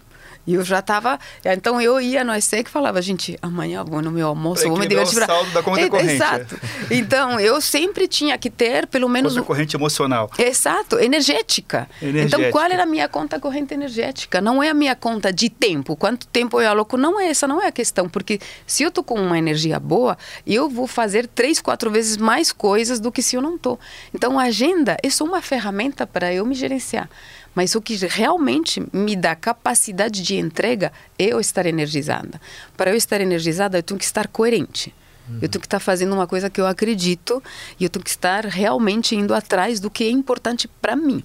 [0.48, 1.20] E eu já estava.
[1.44, 4.88] Então eu ia no ESEC e falava, gente, amanhã vou no meu almoço, vou me
[4.88, 5.24] divertir.
[5.24, 6.14] O saldo da conta é, corrente.
[6.14, 6.60] Exato.
[6.92, 9.34] Então eu sempre tinha que ter pelo menos.
[9.34, 10.30] Conta corrente emocional.
[10.38, 11.90] Exato, energética.
[12.02, 12.38] energética.
[12.38, 14.40] Então qual era a minha conta corrente energética?
[14.40, 15.96] Não é a minha conta de tempo.
[15.96, 16.98] Quanto tempo eu aloco?
[16.98, 18.08] Não é essa, não é a questão.
[18.08, 22.52] Porque se eu tô com uma energia boa, eu vou fazer três, quatro vezes mais
[22.52, 23.80] coisas do que se eu não tô.
[24.14, 27.10] Então a agenda é só uma ferramenta para eu me gerenciar.
[27.56, 32.40] Mas o que realmente me dá capacidade de entrega é eu estar energizada.
[32.76, 34.94] Para eu estar energizada, eu tenho que estar coerente.
[35.42, 37.42] Eu tenho que estar fazendo uma coisa que eu acredito
[37.80, 41.24] e eu tenho que estar realmente indo atrás do que é importante para mim.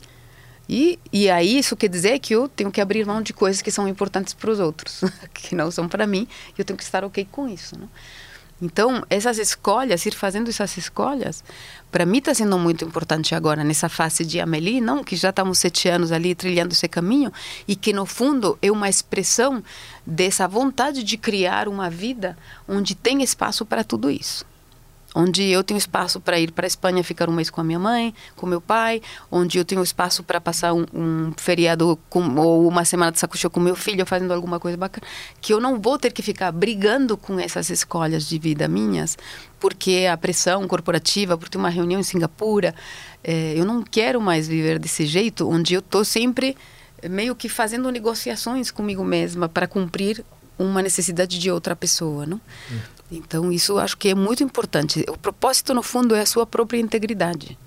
[0.66, 3.70] E, e aí isso quer dizer que eu tenho que abrir mão de coisas que
[3.70, 5.01] são importantes para os outros,
[5.35, 7.78] que não são para mim, e eu tenho que estar ok com isso.
[7.78, 7.89] Né?
[8.62, 11.43] Então, essas escolhas, ir fazendo essas escolhas,
[11.91, 15.03] para mim está sendo muito importante agora, nessa fase de Amélie, não?
[15.03, 17.32] que já estamos sete anos ali trilhando esse caminho,
[17.66, 19.62] e que no fundo é uma expressão
[20.07, 22.36] dessa vontade de criar uma vida
[22.68, 24.45] onde tem espaço para tudo isso
[25.14, 27.78] onde eu tenho espaço para ir para a Espanha ficar um mês com a minha
[27.78, 32.68] mãe, com meu pai, onde eu tenho espaço para passar um, um feriado com, ou
[32.68, 35.06] uma semana de saco cheio com meu filho fazendo alguma coisa bacana,
[35.40, 39.18] que eu não vou ter que ficar brigando com essas escolhas de vida minhas,
[39.58, 42.74] porque a pressão corporativa, por ter uma reunião em Singapura,
[43.22, 46.56] é, eu não quero mais viver desse jeito, onde eu estou sempre
[47.08, 50.24] meio que fazendo negociações comigo mesma para cumprir
[50.58, 52.40] uma necessidade de outra pessoa, não?
[52.70, 52.99] Hum.
[53.11, 55.04] Então, isso acho que é muito importante.
[55.08, 57.58] O propósito, no fundo, é a sua própria integridade.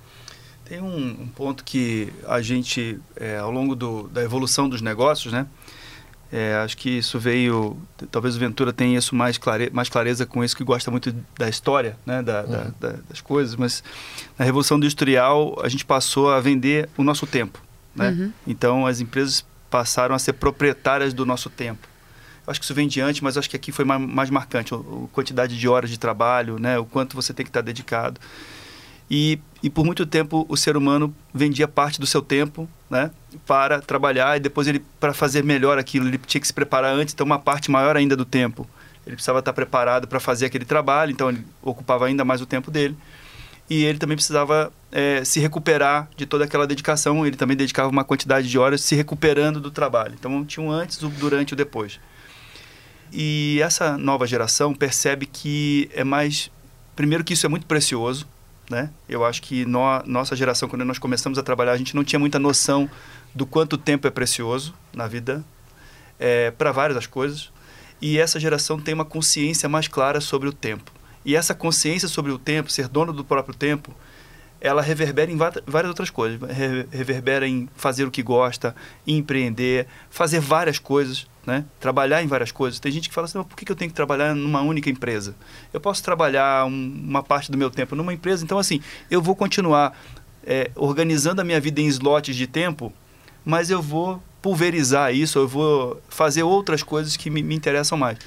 [0.65, 5.33] Tem um, um ponto que a gente, é, ao longo do, da evolução dos negócios,
[5.33, 5.45] né?
[6.31, 7.77] É, acho que isso veio,
[8.09, 11.47] talvez o Ventura tenha isso mais, clare, mais clareza com isso, que gosta muito da
[11.47, 12.49] história, né, da, uhum.
[12.49, 13.83] da, da, das coisas, mas
[14.39, 17.61] na Revolução Industrial a gente passou a vender o nosso tempo.
[17.93, 18.09] Né?
[18.09, 18.31] Uhum.
[18.47, 21.87] Então as empresas passaram a ser proprietárias do nosso tempo
[22.45, 24.77] acho que isso vem diante, mas acho que aqui foi mais, mais marcante, a,
[25.11, 28.19] quantidade de horas de trabalho, né, o quanto você tem que estar dedicado.
[29.09, 33.11] E, e por muito tempo o ser humano vendia parte do seu tempo né,
[33.45, 37.13] para trabalhar e depois ele para fazer melhor aquilo ele tinha que se preparar antes
[37.13, 38.67] então uma parte maior ainda do tempo.
[39.05, 42.71] Ele precisava estar preparado para fazer aquele trabalho então ele ocupava ainda mais o tempo
[42.71, 42.97] dele.
[43.69, 48.03] E ele também precisava é, se recuperar de toda aquela dedicação ele também dedicava uma
[48.03, 50.15] quantidade de horas se recuperando do trabalho.
[50.17, 51.99] Então tinha um antes o durante e o depois
[53.13, 56.49] e essa nova geração percebe que é mais.
[56.95, 58.27] Primeiro, que isso é muito precioso.
[58.69, 58.89] Né?
[59.07, 62.19] Eu acho que no, nossa geração, quando nós começamos a trabalhar, a gente não tinha
[62.19, 62.89] muita noção
[63.35, 65.43] do quanto tempo é precioso na vida,
[66.19, 67.51] é, para várias das coisas.
[68.01, 70.91] e essa geração tem uma consciência mais clara sobre o tempo.
[71.25, 73.95] E essa consciência sobre o tempo, ser dono do próprio tempo,
[74.59, 76.39] ela reverbera em várias outras coisas.
[76.89, 81.65] Reverbera em fazer o que gosta, empreender, fazer várias coisas, né?
[81.79, 82.79] trabalhar em várias coisas.
[82.79, 85.35] Tem gente que fala assim, por que eu tenho que trabalhar numa única empresa?
[85.73, 88.43] Eu posso trabalhar uma parte do meu tempo numa empresa.
[88.43, 88.81] Então, assim,
[89.11, 89.97] eu vou continuar
[90.45, 92.93] é, organizando a minha vida em slots de tempo,
[93.43, 98.19] mas eu vou pulverizar isso, eu vou fazer outras coisas que me, me interessam mais.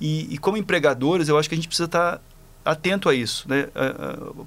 [0.00, 2.20] E, e, como empregadores, eu acho que a gente precisa estar
[2.64, 3.46] atento a isso.
[3.48, 3.68] Né?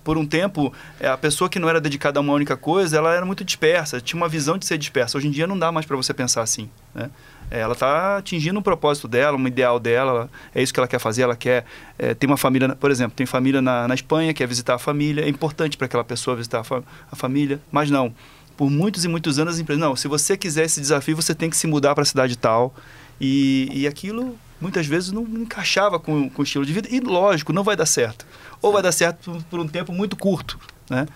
[0.04, 3.14] Por um tempo, é, a pessoa que não era dedicada a uma única coisa, ela
[3.14, 5.18] era muito dispersa, tinha uma visão de ser dispersa.
[5.18, 6.70] Hoje em dia não dá mais para você pensar assim.
[6.94, 7.10] Né?
[7.50, 11.00] É, ela está atingindo um propósito dela, um ideal dela, é isso que ela quer
[11.00, 11.66] fazer, ela quer
[11.98, 15.24] é, ter uma família, por exemplo, tem família na, na Espanha, quer visitar a família,
[15.24, 18.14] é importante para aquela pessoa visitar a, fa a família, mas não.
[18.58, 21.50] Por muitos e muitos anos as empresas, não, se você quiser esse desafio, você tem
[21.50, 22.76] que se mudar para a cidade tal,
[23.22, 26.88] e, e aquilo muitas vezes não encaixava com, com o estilo de vida.
[26.92, 28.26] E lógico, não vai dar certo.
[28.62, 31.08] Ou vai dar certo por, um tempo muito curto, né?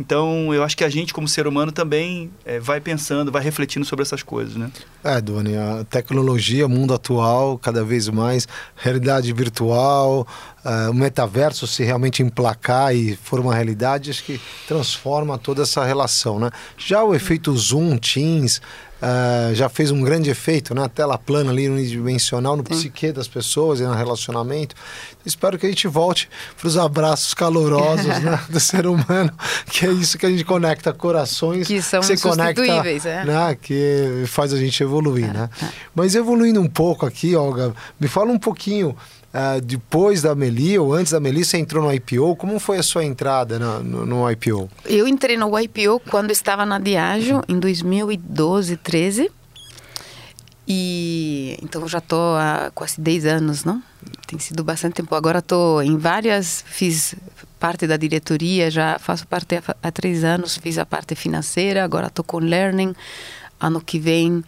[0.00, 3.84] Então, eu acho que a gente, como ser humano, também é, vai pensando, vai refletindo
[3.84, 4.70] sobre essas coisas, né?
[5.02, 10.24] É, Doni, a tecnologia, mundo atual, cada vez mais, realidade virtual,
[10.64, 15.84] uh, o metaverso, se realmente emplacar e for uma realidade, acho que transforma toda essa
[15.84, 16.50] relação, né?
[16.76, 18.62] Já o efeito Zoom, Teams,
[19.00, 20.84] Uh, já fez um grande efeito, né?
[20.84, 22.74] A tela plana ali, unidimensional, no Sim.
[22.74, 24.74] psique das pessoas e no relacionamento.
[25.24, 29.32] Espero que a gente volte para os abraços calorosos né, do ser humano,
[29.70, 31.68] que é isso que a gente conecta corações.
[31.68, 33.24] Que são que conecta, é.
[33.24, 35.50] né, Que faz a gente evoluir, é, né?
[35.62, 35.66] É.
[35.94, 38.96] Mas evoluindo um pouco aqui, Olga, me fala um pouquinho
[39.28, 42.34] Uh, depois da Meli ou antes da Meli, você entrou no IPO?
[42.36, 44.70] Como foi a sua entrada no, no, no IPO?
[44.86, 49.30] Eu entrei no IPO quando estava na Diageo, em 2012, 13.
[50.66, 53.82] E então já estou há quase 10 anos, não?
[54.26, 55.14] Tem sido bastante tempo.
[55.14, 57.14] Agora estou em várias, fiz
[57.58, 62.24] parte da diretoria, já faço parte há, três anos, fiz a parte financeira, agora estou
[62.24, 62.94] com Learning.
[63.60, 64.44] Ano que vem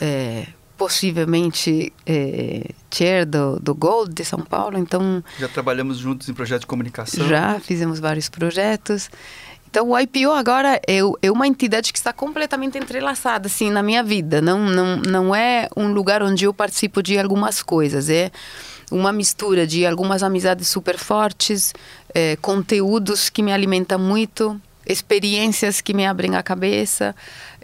[0.00, 5.22] é, possivelmente é, chair do, do Gold de São Paulo, então...
[5.38, 7.26] Já trabalhamos juntos em projetos de comunicação?
[7.28, 9.10] Já, fizemos vários projetos.
[9.74, 14.04] Então, o IPO agora é, é uma entidade que está completamente entrelaçada, assim, na minha
[14.04, 14.40] vida.
[14.40, 18.30] Não, não, não é um lugar onde eu participo de algumas coisas, é
[18.90, 21.72] uma mistura de algumas amizades super fortes,
[22.14, 27.14] é, conteúdos que me alimentam muito, experiências que me abrem a cabeça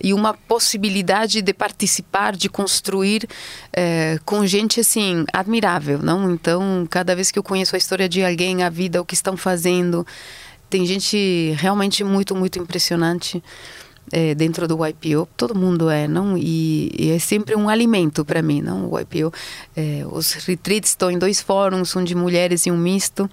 [0.03, 3.29] e uma possibilidade de participar, de construir
[3.73, 6.33] é, com gente assim admirável, não?
[6.33, 9.37] Então, cada vez que eu conheço a história de alguém, a vida, o que estão
[9.37, 10.07] fazendo,
[10.71, 13.43] tem gente realmente muito, muito impressionante.
[14.13, 16.37] É, dentro do YPO, todo mundo é, não?
[16.37, 18.91] E, e é sempre um alimento para mim, não?
[18.91, 19.33] O YPO,
[19.77, 23.31] é, os retreats estão em dois fóruns, um de mulheres e um misto.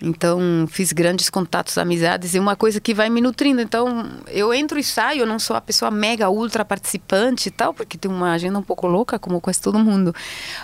[0.00, 3.60] Então, fiz grandes contatos, amizades e uma coisa que vai me nutrindo.
[3.60, 7.72] Então, eu entro e saio, eu não sou a pessoa mega, ultra participante e tal,
[7.72, 10.14] porque tem uma agenda um pouco louca, como quase todo mundo.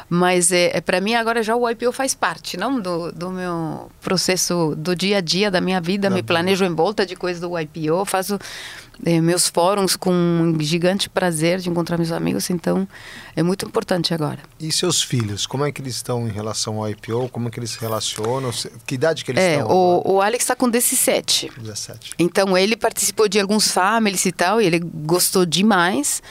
[0.09, 2.81] Mas, é, é para mim, agora já o IPO faz parte, não?
[2.81, 6.11] Do, do meu processo do dia a dia, da minha vida.
[6.11, 8.39] me planejo em volta de coisas do IPO, faço
[9.05, 12.87] é, meus fóruns com um gigante prazer de encontrar meus amigos, então
[13.37, 14.39] é muito importante agora.
[14.59, 17.29] E seus filhos, como é que eles estão em relação ao IPO?
[17.29, 18.51] Como é que eles se relacionam?
[18.87, 19.71] Que idade que eles é, estão?
[19.71, 21.51] O, o Alex está com 17.
[21.57, 22.13] 17.
[22.19, 26.23] Então ele participou de alguns families e tal, e ele gostou demais.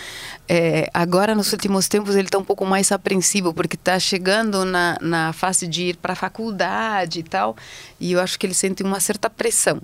[0.49, 4.97] É, agora, nos últimos tempos, ele está um pouco mais apreensivo, porque está chegando na,
[5.01, 7.55] na fase de ir para a faculdade e tal,
[7.99, 9.81] e eu acho que ele sente uma certa pressão.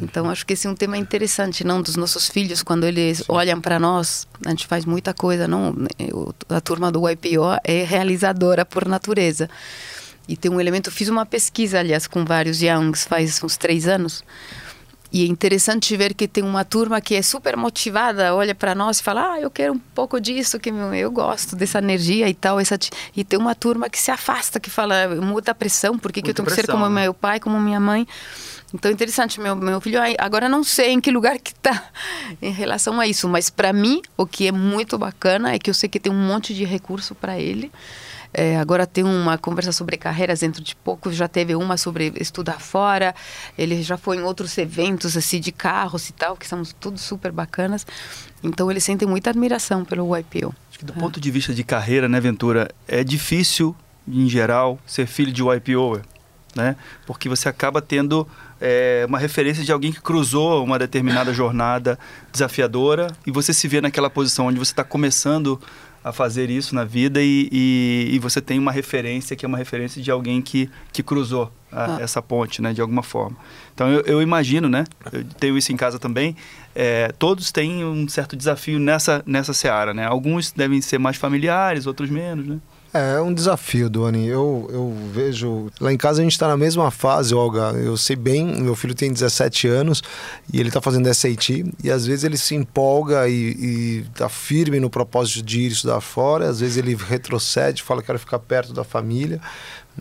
[0.00, 1.80] Então, acho que esse é um tema interessante, não?
[1.80, 3.24] Dos nossos filhos, quando eles Sim.
[3.28, 5.72] olham para nós, a gente faz muita coisa, não?
[6.48, 9.48] A turma do YPO é realizadora por natureza.
[10.26, 14.24] E tem um elemento, fiz uma pesquisa, aliás, com vários Youngs faz uns três anos,
[15.14, 18.98] e é interessante ver que tem uma turma que é super motivada, olha para nós
[18.98, 22.58] e fala: "Ah, eu quero um pouco disso, que eu gosto dessa energia e tal".
[22.58, 22.76] Essa
[23.14, 26.30] e tem uma turma que se afasta, que fala: "Muda a pressão, por que, que
[26.30, 27.02] eu tenho pressão, que ser como né?
[27.02, 28.08] meu pai, como minha mãe?".
[28.74, 31.90] Então, interessante, meu, meu filho, agora não sei em que lugar que está
[32.42, 35.74] em relação a isso, mas para mim, o que é muito bacana é que eu
[35.74, 37.70] sei que tem um monte de recurso para ele.
[38.36, 42.60] É, agora tem uma conversa sobre carreiras dentro de pouco, já teve uma sobre estudar
[42.60, 43.14] fora.
[43.56, 47.30] Ele já foi em outros eventos assim de carros e tal, que são tudo super
[47.30, 47.86] bacanas.
[48.42, 50.52] Então ele sente muita admiração pelo YPO.
[50.68, 50.96] Acho que do é.
[50.96, 53.74] ponto de vista de carreira, né, Ventura, é difícil
[54.06, 56.02] em geral ser filho de YPO,
[56.56, 56.76] né?
[57.06, 58.26] Porque você acaba tendo
[58.60, 61.98] é, uma referência de alguém que cruzou uma determinada jornada
[62.32, 65.60] desafiadora e você se vê naquela posição onde você está começando
[66.04, 69.56] a fazer isso na vida e, e, e, você tem uma referência que é uma
[69.56, 72.02] referência de alguém que, que cruzou a, ah.
[72.02, 73.38] essa ponte, né, de alguma forma.
[73.74, 76.36] Então eu, eu, imagino, né, eu tenho isso em casa também,
[76.74, 80.04] é, todos têm um certo desafio nessa, nessa seara, né?
[80.04, 82.58] Alguns devem ser mais familiares, outros menos, né?
[82.94, 84.28] É, é um desafio, Doni.
[84.28, 85.68] Eu, eu vejo.
[85.80, 87.72] Lá em casa a gente está na mesma fase, Olga.
[87.72, 90.00] Eu sei bem, meu filho tem 17 anos
[90.52, 91.64] e ele está fazendo SAT.
[91.82, 96.48] E às vezes ele se empolga e está firme no propósito de ir estudar fora.
[96.48, 99.40] Às vezes ele retrocede, fala que quero ficar perto da família.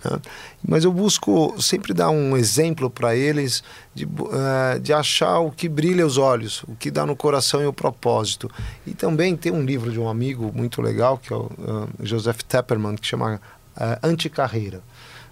[0.04, 0.20] Né?
[0.68, 3.64] Mas eu busco sempre dar um exemplo para eles
[3.94, 7.66] de, uh, de achar o que brilha os olhos, o que dá no coração e
[7.66, 8.50] o propósito.
[8.86, 12.42] E também tem um livro de um amigo muito legal, que é o uh, Joseph
[12.44, 13.42] Tepperman, que chama
[13.76, 14.82] uh, Anticarreira.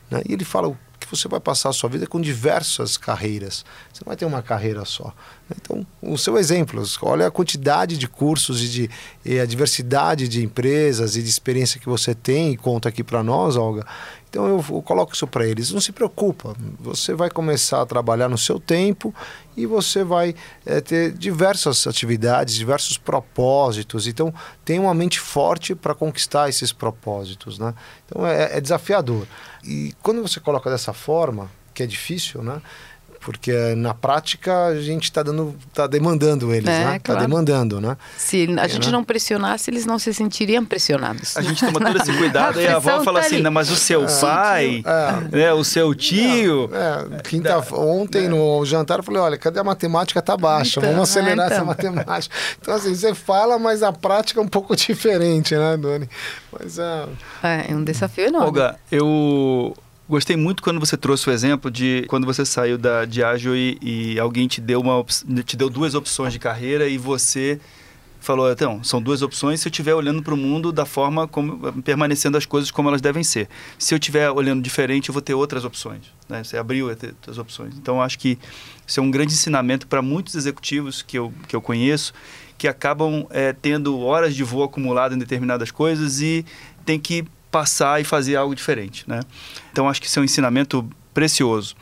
[0.09, 0.21] Né?
[0.27, 3.65] E ele fala que você vai passar a sua vida com diversas carreiras.
[3.91, 5.13] Você não vai ter uma carreira só.
[5.59, 8.89] Então, o seu exemplo, olha a quantidade de cursos e, de,
[9.25, 13.23] e a diversidade de empresas e de experiência que você tem e conta aqui para
[13.23, 13.85] nós, Olga.
[14.31, 15.71] Então eu, eu coloco isso para eles.
[15.71, 19.13] Não se preocupa, você vai começar a trabalhar no seu tempo
[19.57, 20.33] e você vai
[20.65, 24.07] é, ter diversas atividades, diversos propósitos.
[24.07, 24.33] Então
[24.63, 27.73] tem uma mente forte para conquistar esses propósitos, né?
[28.05, 29.27] Então é, é desafiador.
[29.65, 32.61] E quando você coloca dessa forma, que é difícil, né?
[33.21, 36.97] Porque na prática a gente está dando, tá demandando eles, é, né?
[36.97, 37.21] Está claro.
[37.21, 37.95] demandando, né?
[38.17, 38.91] Se a é, gente né?
[38.91, 41.37] não pressionasse, eles não se sentiriam pressionados.
[41.37, 44.05] A gente toma todo esse cuidado e a avó fala tá assim, mas o seu
[44.05, 45.37] é, pai, é.
[45.37, 46.69] né, o seu tio...
[46.73, 50.19] É, quinta, ontem no jantar eu falei, olha, cadê a matemática?
[50.19, 51.57] Tá baixa, então, vamos acelerar então.
[51.57, 52.35] essa matemática.
[52.59, 56.09] Então assim, você fala, mas a prática é um pouco diferente, né, Doni?
[56.51, 57.05] Mas é...
[57.43, 58.47] É, um desafio enorme.
[58.47, 59.75] Olga, eu
[60.11, 64.19] Gostei muito quando você trouxe o exemplo de quando você saiu da Diageo e, e
[64.19, 65.01] alguém te deu, uma,
[65.45, 67.61] te deu duas opções de carreira e você
[68.19, 71.81] falou, então, são duas opções se eu estiver olhando para o mundo da forma como,
[71.81, 73.47] permanecendo as coisas como elas devem ser.
[73.79, 76.01] Se eu estiver olhando diferente, eu vou ter outras opções.
[76.27, 76.43] Né?
[76.43, 77.73] Você abriu outras opções.
[77.77, 78.37] Então, acho que
[78.85, 82.13] isso é um grande ensinamento para muitos executivos que eu, que eu conheço,
[82.57, 86.45] que acabam é, tendo horas de voo acumulado em determinadas coisas e
[86.85, 89.19] tem que passar e fazer algo diferente, né?
[89.71, 91.75] Então acho que isso é um ensinamento precioso.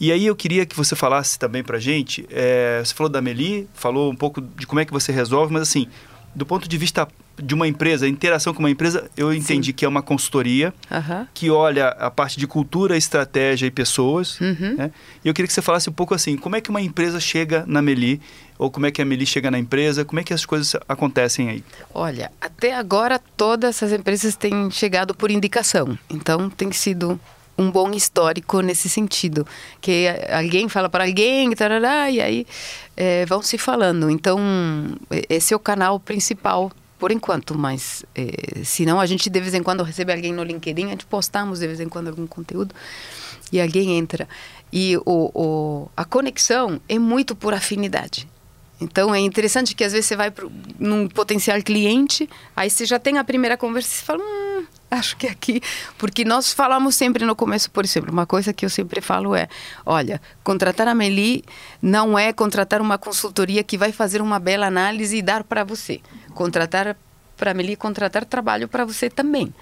[0.00, 3.68] E aí eu queria que você falasse também para gente, é, você falou da Meli,
[3.74, 5.88] falou um pouco de como é que você resolve, mas assim,
[6.34, 7.08] do ponto de vista
[7.42, 9.72] de uma empresa, interação com uma empresa, eu entendi Sim.
[9.72, 11.26] que é uma consultoria uhum.
[11.32, 14.40] que olha a parte de cultura, estratégia e pessoas.
[14.40, 14.76] Uhum.
[14.76, 14.90] Né?
[15.24, 17.64] E eu queria que você falasse um pouco assim, como é que uma empresa chega
[17.66, 18.20] na Meli
[18.58, 20.04] ou como é que a Meli chega na empresa?
[20.04, 21.64] Como é que as coisas acontecem aí?
[21.94, 25.96] Olha, até agora todas essas empresas têm chegado por indicação.
[26.10, 27.20] Então tem sido
[27.58, 29.44] um bom histórico nesse sentido,
[29.80, 32.46] que alguém fala para alguém, tarará, e aí
[32.96, 34.08] é, vão se falando.
[34.08, 34.38] Então
[35.28, 39.54] esse é o canal principal por enquanto, mas é, se não a gente de vez
[39.54, 42.74] em quando recebe alguém no LinkedIn, a gente postamos de vez em quando algum conteúdo
[43.52, 44.28] e alguém entra.
[44.72, 48.28] E o, o, a conexão é muito por afinidade.
[48.80, 52.98] Então é interessante que às vezes você vai pro, num potencial cliente, aí você já
[52.98, 54.66] tem a primeira conversa e você fala, hum,
[54.98, 55.60] acho que aqui.
[55.96, 59.48] Porque nós falamos sempre no começo, por exemplo, uma coisa que eu sempre falo é:
[59.84, 61.44] olha, contratar a Meli
[61.80, 66.00] não é contratar uma consultoria que vai fazer uma bela análise e dar para você.
[66.34, 66.96] Contratar
[67.36, 69.52] para a Meli contratar trabalho para você também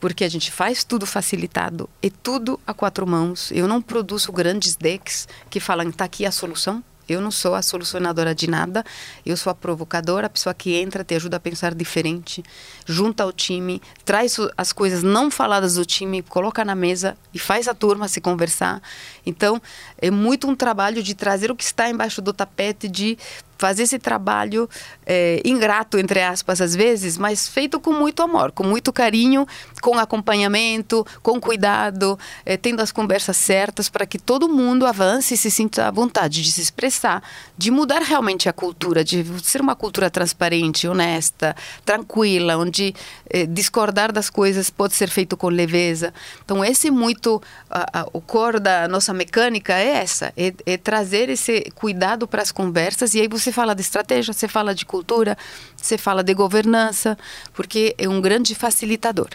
[0.00, 3.50] porque a gente faz tudo facilitado e tudo a quatro mãos.
[3.50, 6.82] Eu não produzo grandes decks que falam está aqui a solução.
[7.08, 8.84] Eu não sou a solucionadora de nada,
[9.24, 12.44] eu sou a provocadora, a pessoa que entra, te ajuda a pensar diferente,
[12.86, 17.66] junta o time, traz as coisas não faladas do time, coloca na mesa e faz
[17.68, 18.82] a turma se conversar.
[19.24, 19.60] Então,
[19.96, 23.16] é muito um trabalho de trazer o que está embaixo do tapete, de
[23.58, 24.68] fazer esse trabalho
[25.04, 29.46] é, ingrato, entre aspas, às vezes, mas feito com muito amor, com muito carinho,
[29.82, 35.36] com acompanhamento, com cuidado, é, tendo as conversas certas para que todo mundo avance e
[35.36, 37.22] se sinta à vontade de se expressar,
[37.56, 42.94] de mudar realmente a cultura, de ser uma cultura transparente, honesta, tranquila, onde
[43.28, 46.14] é, discordar das coisas pode ser feito com leveza.
[46.44, 51.28] Então, esse muito, a, a, o core da nossa mecânica é essa, é, é trazer
[51.28, 54.84] esse cuidado para as conversas e aí você você fala de estratégia, você fala de
[54.84, 55.36] cultura,
[55.76, 57.16] você fala de governança,
[57.54, 59.28] porque é um grande facilitador.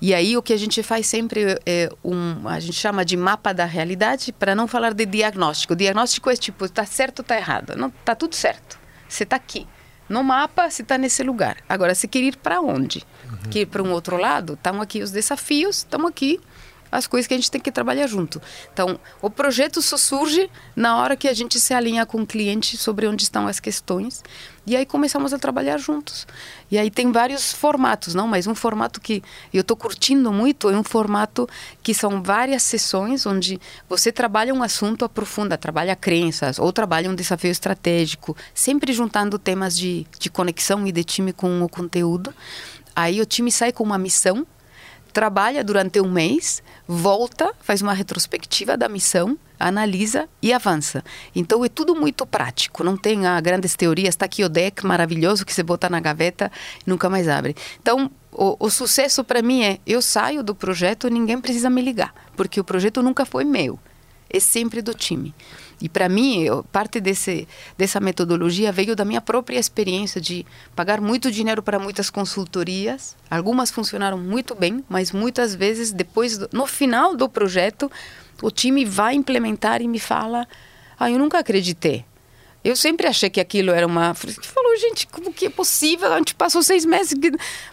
[0.00, 3.52] E aí o que a gente faz sempre é um, a gente chama de mapa
[3.52, 5.72] da realidade, para não falar de diagnóstico.
[5.72, 7.74] O diagnóstico é tipo, está certo está errado?
[7.76, 8.78] Não, está tudo certo.
[9.08, 9.66] Você está aqui.
[10.08, 11.56] No mapa, você está nesse lugar.
[11.66, 13.02] Agora, você quer ir para onde?
[13.24, 13.50] Uhum.
[13.50, 14.52] Quer ir para um outro lado?
[14.52, 16.38] Estão aqui os desafios, estamos aqui
[16.94, 18.40] as coisas que a gente tem que trabalhar junto.
[18.72, 22.76] Então, o projeto só surge na hora que a gente se alinha com o cliente
[22.76, 24.22] sobre onde estão as questões
[24.66, 26.26] e aí começamos a trabalhar juntos.
[26.70, 28.26] E aí tem vários formatos, não?
[28.26, 29.22] Mas um formato que
[29.52, 31.48] eu estou curtindo muito é um formato
[31.82, 37.14] que são várias sessões onde você trabalha um assunto, aprofunda, trabalha crenças ou trabalha um
[37.14, 42.32] desafio estratégico, sempre juntando temas de, de conexão e de time com o conteúdo.
[42.96, 44.46] Aí o time sai com uma missão,
[45.14, 51.02] trabalha durante um mês, volta, faz uma retrospectiva da missão analisa e avança.
[51.34, 54.10] Então é tudo muito prático, não tem ah, grandes teorias.
[54.10, 56.50] Está aqui o deck maravilhoso que você bota na gaveta
[56.84, 57.54] e nunca mais abre.
[57.80, 62.12] Então o, o sucesso para mim é eu saio do projeto ninguém precisa me ligar,
[62.36, 63.78] porque o projeto nunca foi meu,
[64.28, 65.32] é sempre do time.
[65.80, 71.30] E para mim, parte desse, dessa metodologia veio da minha própria experiência de pagar muito
[71.30, 73.16] dinheiro para muitas consultorias.
[73.30, 77.90] Algumas funcionaram muito bem, mas muitas vezes depois, no final do projeto,
[78.42, 80.46] o time vai implementar e me fala:
[80.98, 82.04] Ah, eu nunca acreditei.
[82.64, 84.14] Eu sempre achei que aquilo era uma.
[84.14, 86.10] Falou, gente, como que é possível?
[86.10, 87.14] A gente passou seis meses.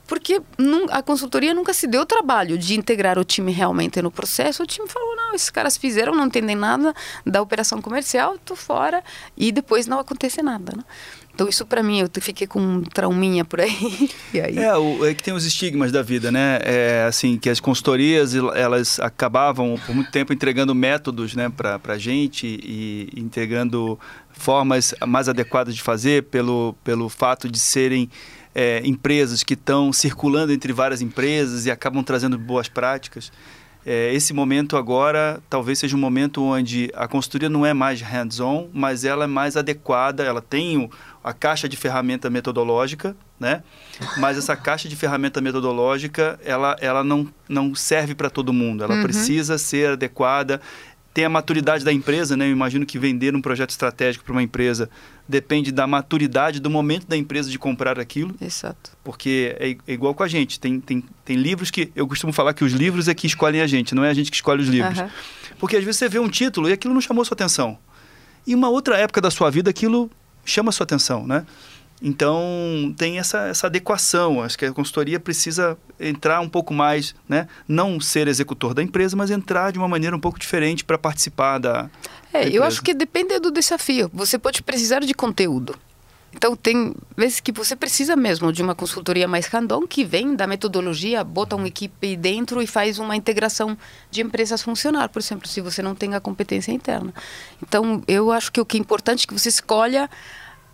[0.06, 0.42] Porque
[0.90, 4.64] a consultoria nunca se deu o trabalho de integrar o time realmente no processo.
[4.64, 6.94] O time falou: não, esses caras fizeram, não entendem nada
[7.26, 9.02] da operação comercial, tô fora.
[9.38, 10.74] E depois não acontece nada.
[10.76, 10.84] Né?
[11.34, 14.12] Então isso para mim, eu fiquei com um trauminha por aí.
[14.34, 14.58] aí...
[14.58, 16.60] É, o, é que tem os estigmas da vida, né?
[16.64, 21.98] É, assim, que as consultorias, elas acabavam por muito tempo entregando métodos né, para a
[21.98, 23.98] gente e entregando
[24.42, 28.10] formas mais adequadas de fazer pelo, pelo fato de serem
[28.54, 33.32] é, empresas que estão circulando entre várias empresas e acabam trazendo boas práticas.
[33.84, 38.70] É, esse momento agora talvez seja um momento onde a consultoria não é mais hands-on,
[38.72, 40.90] mas ela é mais adequada, ela tem o,
[41.24, 43.64] a caixa de ferramenta metodológica, né?
[44.18, 48.96] Mas essa caixa de ferramenta metodológica, ela, ela não, não serve para todo mundo, ela
[48.96, 49.02] uhum.
[49.02, 50.62] precisa ser adequada
[51.14, 52.48] tem a maturidade da empresa, né?
[52.48, 54.90] Eu imagino que vender um projeto estratégico para uma empresa
[55.28, 58.34] depende da maturidade do momento da empresa de comprar aquilo.
[58.42, 58.92] Exato.
[59.04, 60.60] Porque é, é, igual com a gente.
[60.60, 61.92] Tem, tem, tem livros que.
[61.96, 64.32] Eu costumo falar que os livros é que escolhem a gente, não é a gente
[64.32, 65.00] que escolhe os livros.
[65.00, 65.10] Uhum.
[65.60, 67.78] Porque às vezes você vê um título e aquilo não chamou sua atenção.
[68.48, 70.10] E uma outra época da sua vida aquilo
[70.46, 71.46] chama sua atenção, né?
[72.02, 74.42] Então, tem essa, essa adequação.
[74.42, 77.48] Acho que a consultoria precisa entrar um pouco mais, né?
[77.68, 81.60] não ser executor da empresa, mas entrar de uma maneira um pouco diferente para participar
[81.60, 81.90] da.
[82.34, 84.10] É, da eu acho que depende do desafio.
[84.14, 85.76] Você pode precisar de conteúdo.
[86.34, 90.48] Então, tem vezes que você precisa mesmo de uma consultoria mais random que vem da
[90.48, 93.78] metodologia, bota uma equipe dentro e faz uma integração
[94.10, 97.14] de empresas funcionar, por exemplo, se você não tem a competência interna.
[97.62, 100.10] Então, eu acho que o que é importante é que você escolha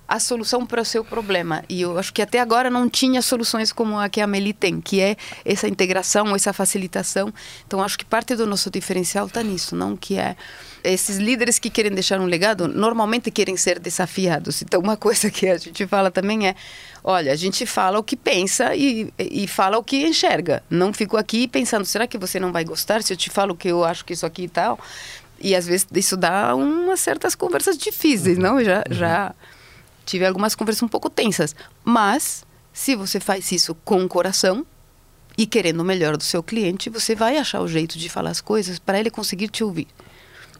[0.07, 1.63] a solução para o seu problema.
[1.67, 4.79] E eu acho que até agora não tinha soluções como a que a Meli tem,
[4.79, 7.33] que é essa integração, essa facilitação.
[7.65, 10.35] Então acho que parte do nosso diferencial está nisso, não que é
[10.83, 14.61] esses líderes que querem deixar um legado normalmente querem ser desafiados.
[14.61, 16.55] Então uma coisa que a gente fala também é,
[17.03, 20.63] olha, a gente fala o que pensa e, e fala o que enxerga.
[20.69, 23.67] Não fico aqui pensando, será que você não vai gostar se eu te falo que
[23.67, 24.79] eu acho que isso aqui e tal?
[25.39, 28.63] E às vezes isso dá umas certas conversas difíceis, não?
[28.63, 29.35] Já, já
[30.07, 31.53] tive algumas conversas um pouco tensas.
[31.83, 34.65] Mas, se você faz isso com o coração
[35.37, 38.41] e querendo o melhor do seu cliente, você vai achar o jeito de falar as
[38.41, 39.87] coisas para ele conseguir te ouvir.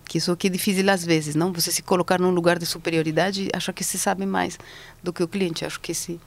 [0.05, 1.51] Que isso aqui é difícil às vezes, não?
[1.53, 4.59] Você se colocar num lugar de superioridade e achar que você sabe mais
[5.01, 5.65] do que o cliente.
[5.65, 6.19] Acho que esse,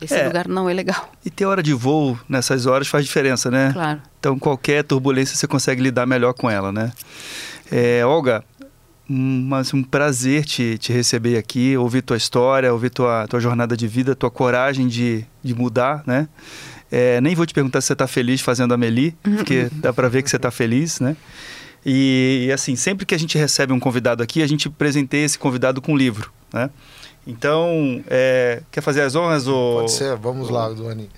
[0.00, 1.10] esse é, lugar não é legal.
[1.24, 3.72] E ter hora de voo nessas horas faz diferença, né?
[3.72, 4.02] Claro.
[4.20, 6.92] Então, qualquer turbulência você consegue lidar melhor com ela, né?
[7.70, 8.44] É, Olga,
[9.08, 13.86] mas um prazer te, te receber aqui, ouvir tua história, ouvir tua, tua jornada de
[13.86, 16.28] vida, tua coragem de, de mudar, né?
[16.90, 20.08] É, nem vou te perguntar se você está feliz fazendo a Meli, porque dá para
[20.08, 21.16] ver que você está feliz, né?
[21.84, 25.38] E, e, assim, sempre que a gente recebe um convidado aqui, a gente presenteia esse
[25.38, 26.68] convidado com um livro, né?
[27.24, 29.46] Então, é, quer fazer as honras?
[29.46, 29.80] Ou...
[29.80, 31.08] Pode ser, vamos lá, Duane.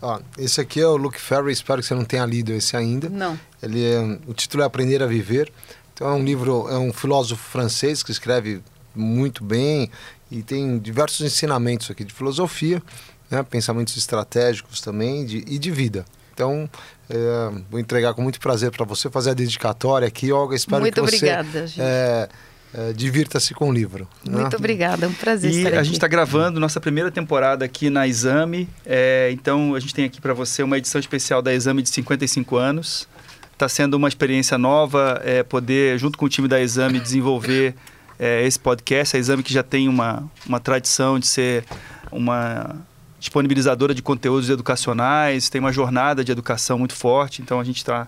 [0.00, 3.08] Ó, esse aqui é o Luke Ferry, espero que você não tenha lido esse ainda.
[3.08, 3.38] Não.
[3.62, 5.52] Ele é, o título é Aprender a Viver.
[5.98, 8.62] Então é um livro, é um filósofo francês que escreve
[8.94, 9.90] muito bem
[10.30, 12.80] e tem diversos ensinamentos aqui de filosofia,
[13.28, 16.04] né, pensamentos estratégicos também de, e de vida.
[16.32, 16.70] Então,
[17.10, 17.16] é,
[17.68, 20.54] vou entregar com muito prazer para você fazer a dedicatória aqui, Olga.
[20.54, 22.28] Espero muito que você obrigada, é,
[22.74, 24.06] é, divirta-se com o livro.
[24.24, 24.38] Né?
[24.38, 25.78] Muito obrigada, é um prazer e estar aqui.
[25.78, 28.68] a gente está gravando nossa primeira temporada aqui na Exame.
[28.86, 32.56] É, então, a gente tem aqui para você uma edição especial da Exame de 55
[32.56, 33.08] anos.
[33.58, 37.74] Está sendo uma experiência nova é, poder, junto com o time da Exame, desenvolver
[38.16, 39.16] é, esse podcast.
[39.16, 41.64] A Exame que já tem uma, uma tradição de ser
[42.12, 42.76] uma
[43.18, 48.06] disponibilizadora de conteúdos educacionais, tem uma jornada de educação muito forte, então a gente está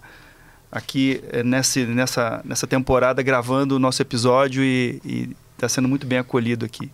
[0.71, 6.21] aqui é, nessa, nessa, nessa temporada gravando o nosso episódio e está sendo muito bem
[6.21, 6.93] acolhido aqui.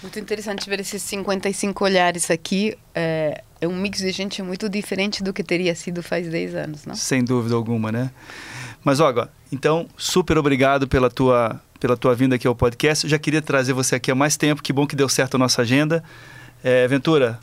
[0.00, 2.78] Muito interessante ver esses 55 olhares aqui.
[2.94, 6.86] É, é um mix de gente muito diferente do que teria sido faz 10 anos,
[6.86, 6.94] não?
[6.94, 8.10] Sem dúvida alguma, né?
[8.82, 13.04] Mas, Olga, então, super obrigado pela tua, pela tua vinda aqui ao podcast.
[13.04, 14.62] Eu já queria trazer você aqui há mais tempo.
[14.62, 16.02] Que bom que deu certo a nossa agenda.
[16.64, 17.38] É, Ventura,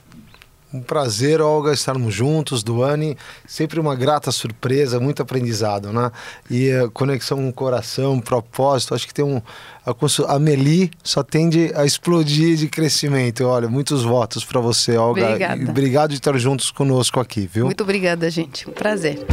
[0.74, 3.18] um prazer, Olga, estarmos juntos, Duane.
[3.46, 6.12] Sempre uma grata surpresa, muito aprendizado, né?
[6.50, 8.94] E uh, conexão com o coração, propósito.
[8.94, 9.42] Acho que tem um.
[9.86, 9.96] A,
[10.34, 13.46] a Meli só tende a explodir de crescimento.
[13.46, 15.26] Olha, muitos votos para você, Olga.
[15.26, 15.62] Obrigada.
[15.62, 17.66] E obrigado de estar juntos conosco aqui, viu?
[17.66, 18.70] Muito obrigada, gente.
[18.70, 19.26] Um prazer.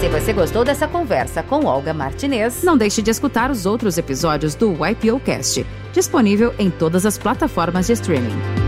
[0.00, 4.54] Se você gostou dessa conversa com Olga Martinez, não deixe de escutar os outros episódios
[4.54, 8.67] do YPO Cast, disponível em todas as plataformas de streaming.